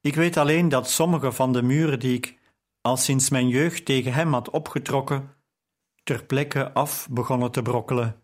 Ik 0.00 0.14
weet 0.14 0.36
alleen 0.36 0.68
dat 0.68 0.90
sommige 0.90 1.32
van 1.32 1.52
de 1.52 1.62
muren 1.62 1.98
die 1.98 2.16
ik 2.16 2.38
al 2.80 2.96
sinds 2.96 3.30
mijn 3.30 3.48
jeugd 3.48 3.84
tegen 3.84 4.12
Hem 4.12 4.32
had 4.32 4.50
opgetrokken, 4.50 5.34
ter 6.04 6.24
plekke 6.24 6.72
af 6.72 7.08
begonnen 7.10 7.50
te 7.50 7.62
brokkelen. 7.62 8.22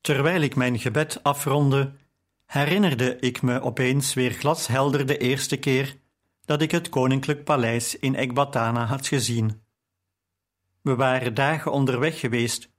Terwijl 0.00 0.40
ik 0.40 0.56
mijn 0.56 0.78
gebed 0.78 1.22
afronde, 1.22 1.92
herinnerde 2.48 3.16
ik 3.18 3.42
me 3.42 3.60
opeens 3.60 4.14
weer 4.14 4.30
glashelder 4.30 5.06
de 5.06 5.18
eerste 5.18 5.56
keer 5.56 5.96
dat 6.44 6.62
ik 6.62 6.70
het 6.70 6.88
koninklijk 6.88 7.44
paleis 7.44 7.98
in 7.98 8.14
Ekbatana 8.14 8.84
had 8.84 9.06
gezien. 9.06 9.62
We 10.80 10.94
waren 10.96 11.34
dagen 11.34 11.72
onderweg 11.72 12.20
geweest 12.20 12.70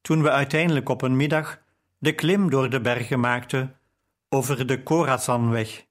toen 0.00 0.22
we 0.22 0.30
uiteindelijk 0.30 0.88
op 0.88 1.02
een 1.02 1.16
middag 1.16 1.62
de 1.98 2.14
klim 2.14 2.50
door 2.50 2.70
de 2.70 2.80
bergen 2.80 3.20
maakten 3.20 3.78
over 4.28 4.66
de 4.66 4.82
Khorasanweg. 4.82 5.86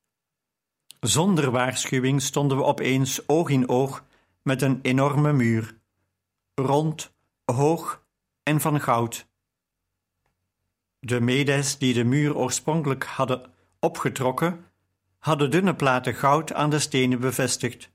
Zonder 0.99 1.51
waarschuwing 1.51 2.21
stonden 2.21 2.57
we 2.57 2.63
opeens 2.63 3.27
oog 3.27 3.49
in 3.49 3.69
oog 3.69 4.05
met 4.41 4.61
een 4.61 4.79
enorme 4.81 5.33
muur, 5.33 5.77
rond, 6.55 7.13
hoog 7.45 8.03
en 8.43 8.61
van 8.61 8.81
goud. 8.81 9.29
De 11.03 11.21
Medes 11.21 11.77
die 11.77 11.93
de 11.93 12.03
muur 12.03 12.35
oorspronkelijk 12.35 13.03
hadden 13.03 13.51
opgetrokken, 13.79 14.65
hadden 15.17 15.51
dunne 15.51 15.75
platen 15.75 16.13
goud 16.13 16.53
aan 16.53 16.69
de 16.69 16.79
stenen 16.79 17.19
bevestigd, 17.19 17.91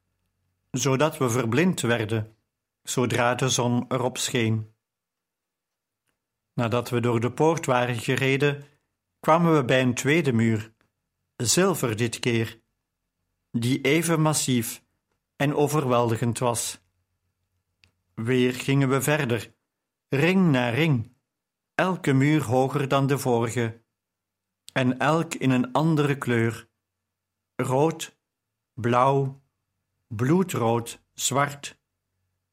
zodat 0.70 1.18
we 1.18 1.30
verblind 1.30 1.80
werden 1.80 2.36
zodra 2.82 3.34
de 3.34 3.48
zon 3.48 3.84
erop 3.88 4.18
scheen. 4.18 4.74
Nadat 6.54 6.90
we 6.90 7.00
door 7.00 7.20
de 7.20 7.32
poort 7.32 7.66
waren 7.66 7.96
gereden, 7.96 8.64
kwamen 9.20 9.56
we 9.56 9.64
bij 9.64 9.82
een 9.82 9.94
tweede 9.94 10.32
muur, 10.32 10.72
zilver 11.36 11.96
dit 11.96 12.18
keer, 12.18 12.60
die 13.50 13.80
even 13.80 14.20
massief 14.20 14.82
en 15.36 15.54
overweldigend 15.54 16.38
was. 16.38 16.80
Weer 18.14 18.54
gingen 18.54 18.88
we 18.88 19.02
verder, 19.02 19.54
ring 20.08 20.50
na 20.50 20.68
ring, 20.68 21.15
elke 21.76 22.12
muur 22.12 22.42
hoger 22.42 22.88
dan 22.88 23.06
de 23.06 23.18
vorige, 23.18 23.82
en 24.72 24.98
elk 24.98 25.34
in 25.34 25.50
een 25.50 25.72
andere 25.72 26.18
kleur: 26.18 26.68
rood, 27.56 28.18
blauw, 28.74 29.42
bloedrood, 30.06 31.00
zwart, 31.14 31.78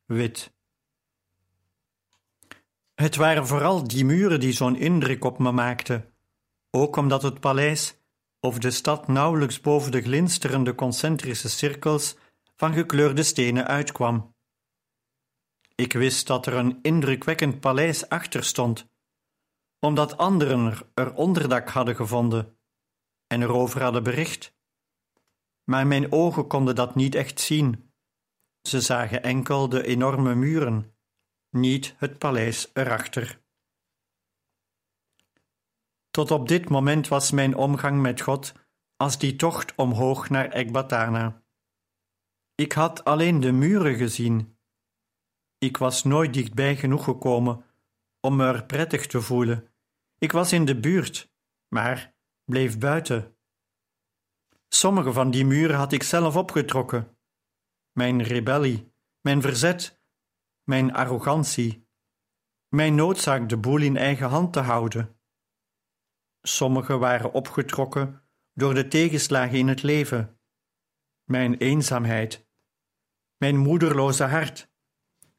wit. 0.05 0.53
Het 2.93 3.15
waren 3.15 3.47
vooral 3.47 3.87
die 3.87 4.05
muren 4.05 4.39
die 4.39 4.51
zo'n 4.51 4.75
indruk 4.75 5.23
op 5.23 5.39
me 5.39 5.51
maakten, 5.51 6.13
ook 6.71 6.95
omdat 6.95 7.21
het 7.21 7.39
paleis 7.39 7.95
of 8.39 8.59
de 8.59 8.71
stad 8.71 9.07
nauwelijks 9.07 9.59
boven 9.59 9.91
de 9.91 10.01
glinsterende 10.01 10.75
concentrische 10.75 11.49
cirkels 11.49 12.15
van 12.55 12.73
gekleurde 12.73 13.23
stenen 13.23 13.67
uitkwam. 13.67 14.35
Ik 15.75 15.93
wist 15.93 16.27
dat 16.27 16.45
er 16.45 16.53
een 16.53 16.79
indrukwekkend 16.81 17.59
paleis 17.59 18.09
achter 18.09 18.43
stond, 18.43 18.91
omdat 19.83 20.17
anderen 20.17 20.77
er 20.93 21.13
onderdak 21.13 21.69
hadden 21.69 21.95
gevonden 21.95 22.57
en 23.27 23.41
erover 23.41 23.81
hadden 23.81 24.03
bericht. 24.03 24.55
Maar 25.63 25.87
mijn 25.87 26.11
ogen 26.11 26.47
konden 26.47 26.75
dat 26.75 26.95
niet 26.95 27.15
echt 27.15 27.39
zien. 27.39 27.91
Ze 28.61 28.81
zagen 28.81 29.23
enkel 29.23 29.69
de 29.69 29.83
enorme 29.85 30.35
muren, 30.35 30.95
niet 31.49 31.95
het 31.97 32.17
paleis 32.17 32.69
erachter. 32.73 33.41
Tot 36.09 36.31
op 36.31 36.47
dit 36.47 36.69
moment 36.69 37.07
was 37.07 37.31
mijn 37.31 37.55
omgang 37.55 38.01
met 38.01 38.21
God 38.21 38.53
als 38.95 39.17
die 39.17 39.35
tocht 39.35 39.75
omhoog 39.75 40.29
naar 40.29 40.49
Ekbatana. 40.49 41.43
Ik 42.55 42.71
had 42.71 43.03
alleen 43.03 43.39
de 43.39 43.51
muren 43.51 43.95
gezien. 43.95 44.57
Ik 45.57 45.77
was 45.77 46.03
nooit 46.03 46.33
dichtbij 46.33 46.75
genoeg 46.75 47.03
gekomen 47.03 47.65
om 48.19 48.35
me 48.35 48.45
er 48.45 48.65
prettig 48.65 49.07
te 49.07 49.21
voelen. 49.21 49.72
Ik 50.23 50.31
was 50.31 50.51
in 50.51 50.65
de 50.65 50.79
buurt, 50.79 51.33
maar 51.67 52.15
bleef 52.43 52.79
buiten. 52.79 53.37
Sommige 54.67 55.13
van 55.13 55.31
die 55.31 55.45
muren 55.45 55.75
had 55.75 55.91
ik 55.91 56.03
zelf 56.03 56.35
opgetrokken. 56.35 57.17
Mijn 57.91 58.23
rebellie, 58.23 58.93
mijn 59.21 59.41
verzet, 59.41 60.01
mijn 60.63 60.93
arrogantie, 60.93 61.87
mijn 62.67 62.95
noodzaak 62.95 63.49
de 63.49 63.57
boel 63.57 63.81
in 63.81 63.97
eigen 63.97 64.29
hand 64.29 64.53
te 64.53 64.59
houden. 64.59 65.19
Sommige 66.41 66.97
waren 66.97 67.33
opgetrokken 67.33 68.27
door 68.53 68.73
de 68.73 68.87
tegenslagen 68.87 69.57
in 69.57 69.67
het 69.67 69.83
leven, 69.83 70.39
mijn 71.23 71.57
eenzaamheid, 71.57 72.47
mijn 73.37 73.57
moederloze 73.57 74.23
hart, 74.23 74.73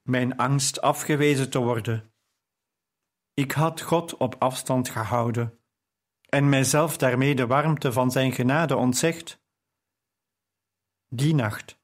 mijn 0.02 0.36
angst 0.36 0.80
afgewezen 0.80 1.50
te 1.50 1.58
worden. 1.58 2.13
Ik 3.34 3.52
had 3.52 3.80
God 3.80 4.16
op 4.16 4.36
afstand 4.38 4.88
gehouden 4.88 5.58
en 6.28 6.48
mijzelf 6.48 6.96
daarmee 6.96 7.34
de 7.34 7.46
warmte 7.46 7.92
van 7.92 8.10
Zijn 8.10 8.32
genade 8.32 8.76
ontzegd. 8.76 9.42
Die 11.08 11.34
nacht, 11.34 11.78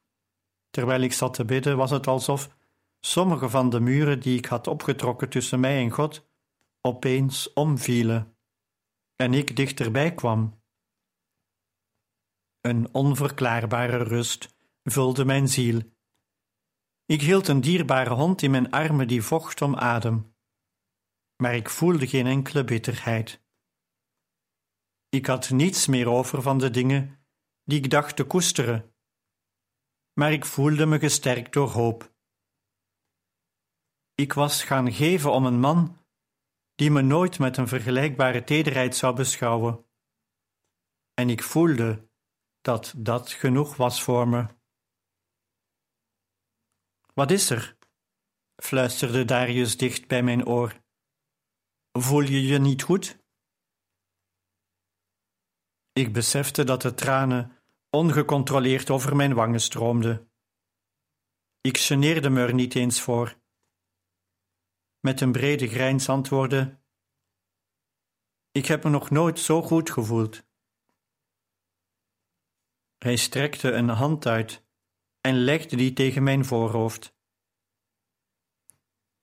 terwijl 0.71 1.01
ik 1.01 1.13
zat 1.13 1.35
te 1.35 1.45
bidden, 1.45 1.77
was 1.77 1.91
het 1.91 2.07
alsof 2.07 2.57
sommige 3.01 3.49
van 3.49 3.71
de 3.71 3.81
muren 3.81 4.21
die 4.21 4.39
ik 4.39 4.47
had 4.47 4.67
opgetrokken 4.67 5.29
tussen 5.29 5.61
mij 5.61 5.83
en 5.83 5.91
God 5.91 6.29
opeens 6.81 7.53
omvielen 7.53 8.37
en 9.17 9.35
ik 9.35 9.57
dichterbij 9.57 10.15
kwam. 10.15 10.63
Een 12.61 12.95
onverklaarbare 12.95 13.97
rust 13.97 14.57
vulde 14.85 15.25
mijn 15.25 15.49
ziel. 15.49 15.81
Ik 17.07 17.21
hield 17.21 17.49
een 17.49 17.61
dierbare 17.61 18.15
hond 18.15 18.43
in 18.43 18.51
mijn 18.51 18.71
armen 18.71 19.09
die 19.09 19.23
vocht 19.23 19.63
om 19.63 19.77
adem, 19.77 20.35
maar 21.41 21.55
ik 21.55 21.69
voelde 21.69 22.07
geen 22.07 22.27
enkele 22.27 22.65
bitterheid. 22.65 23.43
Ik 25.09 25.27
had 25.27 25.51
niets 25.51 25.87
meer 25.87 26.09
over 26.09 26.43
van 26.43 26.59
de 26.59 26.71
dingen 26.71 27.25
die 27.65 27.79
ik 27.79 27.91
dacht 27.91 28.17
te 28.17 28.25
koesteren, 28.25 28.95
maar 30.13 30.33
ik 30.33 30.45
voelde 30.45 30.87
me 30.87 30.99
gesterkt 30.99 31.53
door 31.53 31.69
hoop. 31.69 32.15
Ik 34.15 34.33
was 34.33 34.65
gaan 34.65 34.93
geven 34.93 35.33
om 35.33 35.47
een 35.47 35.61
man 35.61 35.99
die 36.75 36.91
me 36.91 37.03
nooit 37.03 37.39
met 37.39 37.57
een 37.57 37.69
vergelijkbare 37.69 38.45
tederheid 38.45 38.97
zou 38.97 39.17
beschouwen. 39.17 39.85
En 41.15 41.31
ik 41.31 41.43
voelde 41.43 42.09
dat 42.61 42.95
dat 42.97 43.31
genoeg 43.31 43.77
was 43.77 44.03
voor 44.03 44.29
me. 44.29 44.47
Wat 47.15 47.31
is 47.31 47.51
er? 47.51 47.79
fluisterde 48.57 49.25
Darius 49.25 49.77
dicht 49.77 50.07
bij 50.09 50.23
mijn 50.23 50.47
oor. 50.47 50.80
Voel 51.93 52.21
je 52.21 52.43
je 52.43 52.59
niet 52.59 52.83
goed? 52.83 53.19
Ik 55.93 56.13
besefte 56.13 56.65
dat 56.65 56.83
de 56.83 56.95
tranen 56.95 57.59
ongecontroleerd 57.91 58.91
over 58.91 59.17
mijn 59.17 59.35
wangen 59.35 59.61
stroomden. 59.61 60.33
Ik 61.61 61.79
geneerde 61.79 62.31
me 62.31 62.41
er 62.41 62.55
niet 62.55 62.75
eens 62.75 63.01
voor. 63.01 63.39
Met 65.01 65.21
een 65.21 65.33
brede 65.33 65.69
grijns 65.69 66.09
antwoordde: 66.09 66.81
Ik 68.51 68.67
heb 68.67 68.85
me 68.85 68.91
nog 68.91 69.11
nooit 69.11 69.39
zo 69.39 69.63
goed 69.63 69.91
gevoeld. 69.91 70.49
Hij 72.99 73.17
strekte 73.17 73.73
een 73.73 73.89
hand 73.89 74.27
uit 74.27 74.65
en 75.21 75.35
legde 75.35 75.77
die 75.77 75.93
tegen 75.93 76.23
mijn 76.23 76.45
voorhoofd. 76.45 77.15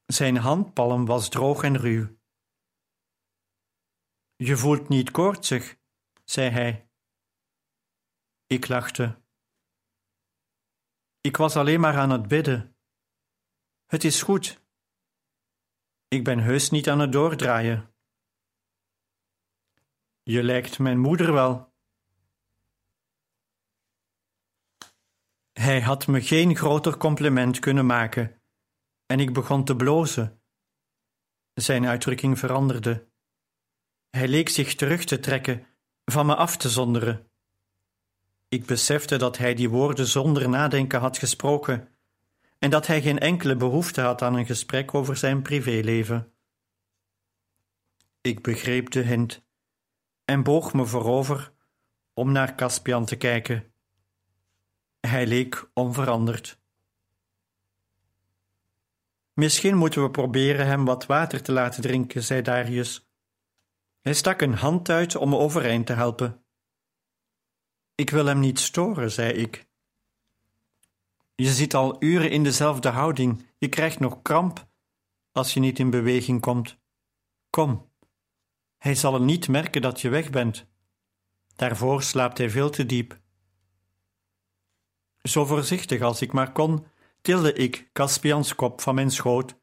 Zijn 0.05 0.37
handpalm 0.37 1.05
was 1.05 1.29
droog 1.29 1.63
en 1.63 1.77
ruw. 1.77 2.16
Je 4.39 4.57
voelt 4.57 4.89
niet 4.89 5.11
koortsig, 5.11 5.77
zei 6.23 6.49
hij. 6.49 6.89
Ik 8.47 8.67
lachte. 8.67 9.21
Ik 11.21 11.37
was 11.37 11.55
alleen 11.55 11.79
maar 11.79 11.97
aan 11.97 12.09
het 12.09 12.27
bidden. 12.27 12.75
Het 13.85 14.03
is 14.03 14.21
goed. 14.21 14.61
Ik 16.07 16.23
ben 16.23 16.39
heus 16.39 16.69
niet 16.69 16.89
aan 16.89 16.99
het 16.99 17.11
doordraaien. 17.11 17.93
Je 20.23 20.43
lijkt 20.43 20.79
mijn 20.79 20.99
moeder 20.99 21.33
wel. 21.33 21.73
Hij 25.53 25.81
had 25.81 26.07
me 26.07 26.21
geen 26.21 26.55
groter 26.55 26.97
compliment 26.97 27.59
kunnen 27.59 27.85
maken, 27.85 28.41
en 29.05 29.19
ik 29.19 29.33
begon 29.33 29.65
te 29.65 29.75
blozen. 29.75 30.41
Zijn 31.53 31.85
uitdrukking 31.85 32.39
veranderde. 32.39 33.06
Hij 34.09 34.27
leek 34.27 34.49
zich 34.49 34.75
terug 34.75 35.03
te 35.03 35.19
trekken, 35.19 35.67
van 36.05 36.25
me 36.25 36.35
af 36.35 36.57
te 36.57 36.69
zonderen. 36.69 37.29
Ik 38.47 38.65
besefte 38.65 39.17
dat 39.17 39.37
hij 39.37 39.53
die 39.53 39.69
woorden 39.69 40.07
zonder 40.07 40.49
nadenken 40.49 40.99
had 40.99 41.17
gesproken 41.17 41.89
en 42.59 42.69
dat 42.69 42.87
hij 42.87 43.01
geen 43.01 43.19
enkele 43.19 43.55
behoefte 43.55 44.01
had 44.01 44.21
aan 44.21 44.35
een 44.35 44.45
gesprek 44.45 44.93
over 44.93 45.17
zijn 45.17 45.41
privéleven. 45.41 46.31
Ik 48.21 48.41
begreep 48.41 48.89
de 48.89 49.01
hint 49.01 49.45
en 50.25 50.43
boog 50.43 50.73
me 50.73 50.85
voorover 50.85 51.51
om 52.13 52.31
naar 52.31 52.55
Caspian 52.55 53.05
te 53.05 53.15
kijken. 53.15 53.71
Hij 54.99 55.27
leek 55.27 55.69
onveranderd. 55.73 56.59
Misschien 59.33 59.77
moeten 59.77 60.03
we 60.03 60.11
proberen 60.11 60.65
hem 60.65 60.85
wat 60.85 61.05
water 61.05 61.41
te 61.41 61.51
laten 61.51 61.81
drinken, 61.81 62.23
zei 62.23 62.41
Darius. 62.41 63.06
Hij 64.07 64.15
stak 64.15 64.41
een 64.41 64.53
hand 64.53 64.89
uit 64.89 65.15
om 65.15 65.29
me 65.29 65.37
overeind 65.37 65.85
te 65.85 65.93
helpen. 65.93 66.43
Ik 67.95 68.09
wil 68.09 68.25
hem 68.25 68.39
niet 68.39 68.59
storen, 68.59 69.11
zei 69.11 69.33
ik. 69.33 69.67
Je 71.35 71.49
zit 71.49 71.73
al 71.73 71.95
uren 72.03 72.31
in 72.31 72.43
dezelfde 72.43 72.89
houding. 72.89 73.45
Je 73.57 73.69
krijgt 73.69 73.99
nog 73.99 74.21
kramp 74.21 74.67
als 75.31 75.53
je 75.53 75.59
niet 75.59 75.79
in 75.79 75.89
beweging 75.89 76.41
komt. 76.41 76.77
Kom, 77.49 77.91
hij 78.77 78.95
zal 78.95 79.21
niet 79.21 79.47
merken 79.47 79.81
dat 79.81 80.01
je 80.01 80.09
weg 80.09 80.29
bent. 80.29 80.65
Daarvoor 81.55 82.03
slaapt 82.03 82.37
hij 82.37 82.49
veel 82.49 82.69
te 82.69 82.85
diep. 82.85 83.19
Zo 85.21 85.45
voorzichtig 85.45 86.01
als 86.01 86.21
ik 86.21 86.31
maar 86.31 86.51
kon, 86.51 86.85
tilde 87.21 87.53
ik 87.53 87.89
Caspians 87.93 88.55
kop 88.55 88.81
van 88.81 88.95
mijn 88.95 89.11
schoot 89.11 89.55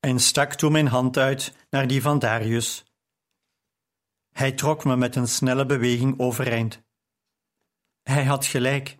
en 0.00 0.18
stak 0.18 0.54
toen 0.54 0.72
mijn 0.72 0.88
hand 0.88 1.18
uit 1.18 1.54
naar 1.70 1.86
die 1.86 2.02
van 2.02 2.18
Darius. 2.18 2.84
Hij 4.40 4.52
trok 4.52 4.84
me 4.84 4.96
met 4.96 5.16
een 5.16 5.28
snelle 5.28 5.66
beweging 5.66 6.18
overeind. 6.18 6.82
Hij 8.02 8.24
had 8.24 8.46
gelijk. 8.46 8.96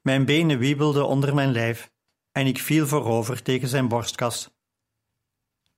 Mijn 0.00 0.24
benen 0.24 0.58
wiebelden 0.58 1.06
onder 1.06 1.34
mijn 1.34 1.52
lijf 1.52 1.90
en 2.32 2.46
ik 2.46 2.58
viel 2.58 2.86
voorover 2.86 3.42
tegen 3.42 3.68
zijn 3.68 3.88
borstkas. 3.88 4.50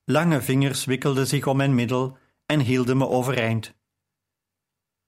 Lange 0.04 0.42
vingers 0.42 0.84
wikkelden 0.84 1.26
zich 1.26 1.46
om 1.46 1.56
mijn 1.56 1.74
middel 1.74 2.18
en 2.46 2.60
hielden 2.60 2.96
me 2.96 3.08
overeind. 3.08 3.74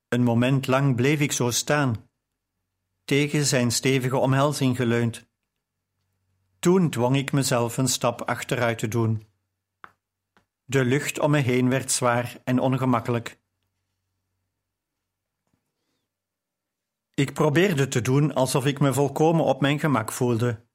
Een 0.09 0.23
moment 0.23 0.67
lang 0.67 0.97
bleef 0.97 1.21
ik 1.21 1.33
zo 1.33 1.51
staan, 1.51 2.09
tegen 3.05 3.47
zijn 3.47 3.71
stevige 3.71 4.17
omhelzing 4.17 4.77
geleund. 4.77 5.27
Toen 6.59 6.91
dwong 6.91 7.17
ik 7.17 7.33
mezelf 7.33 7.77
een 7.77 7.89
stap 7.89 8.23
achteruit 8.23 8.79
te 8.79 8.89
doen. 8.89 9.27
De 10.65 10.85
lucht 10.85 11.19
om 11.19 11.31
me 11.31 11.39
heen 11.39 11.69
werd 11.69 11.93
zwaar 11.93 12.37
en 12.45 12.59
ongemakkelijk. 12.59 13.41
Ik 17.15 17.33
probeerde 17.33 17.89
te 17.89 18.01
doen 18.01 18.35
alsof 18.35 18.67
ik 18.67 18.81
me 18.81 18.93
volkomen 18.93 19.45
op 19.45 19.61
mijn 19.61 19.79
gemak 19.79 20.13
voelde, 20.13 20.67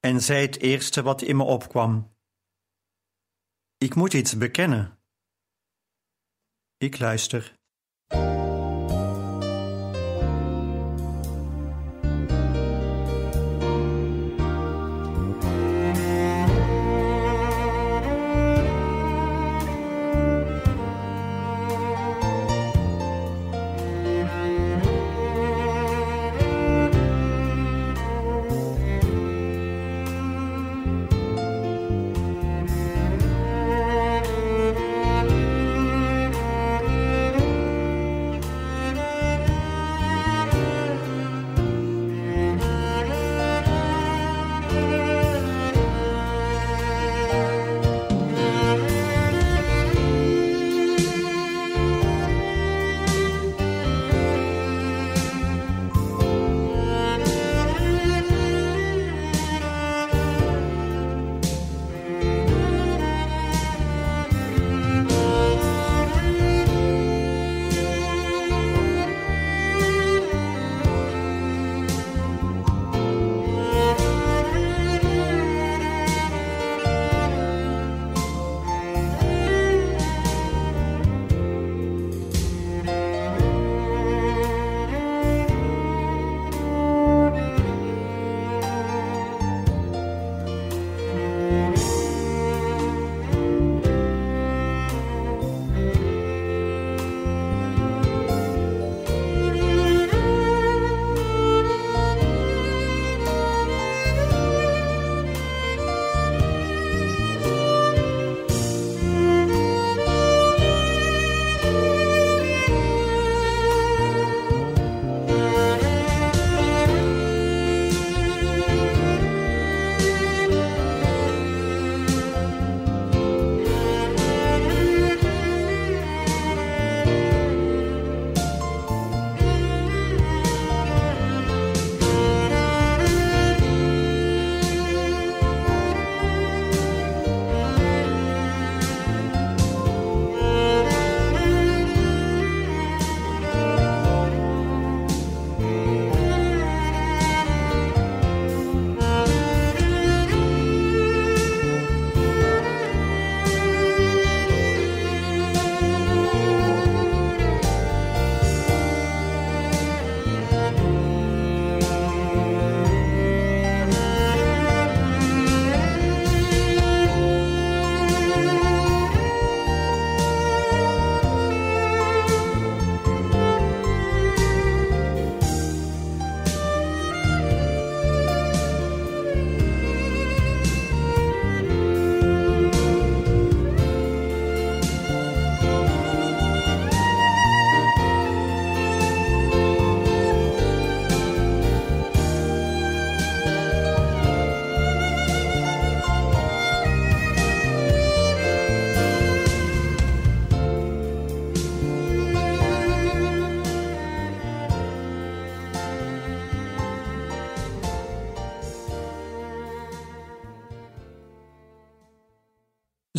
en 0.00 0.20
zei 0.20 0.46
het 0.46 0.58
eerste 0.58 1.02
wat 1.02 1.22
in 1.22 1.36
me 1.36 1.42
opkwam. 1.42 2.16
Ik 3.76 3.94
moet 3.94 4.12
iets 4.12 4.36
bekennen. 4.36 4.98
Ik 6.76 6.98
luister. 6.98 7.61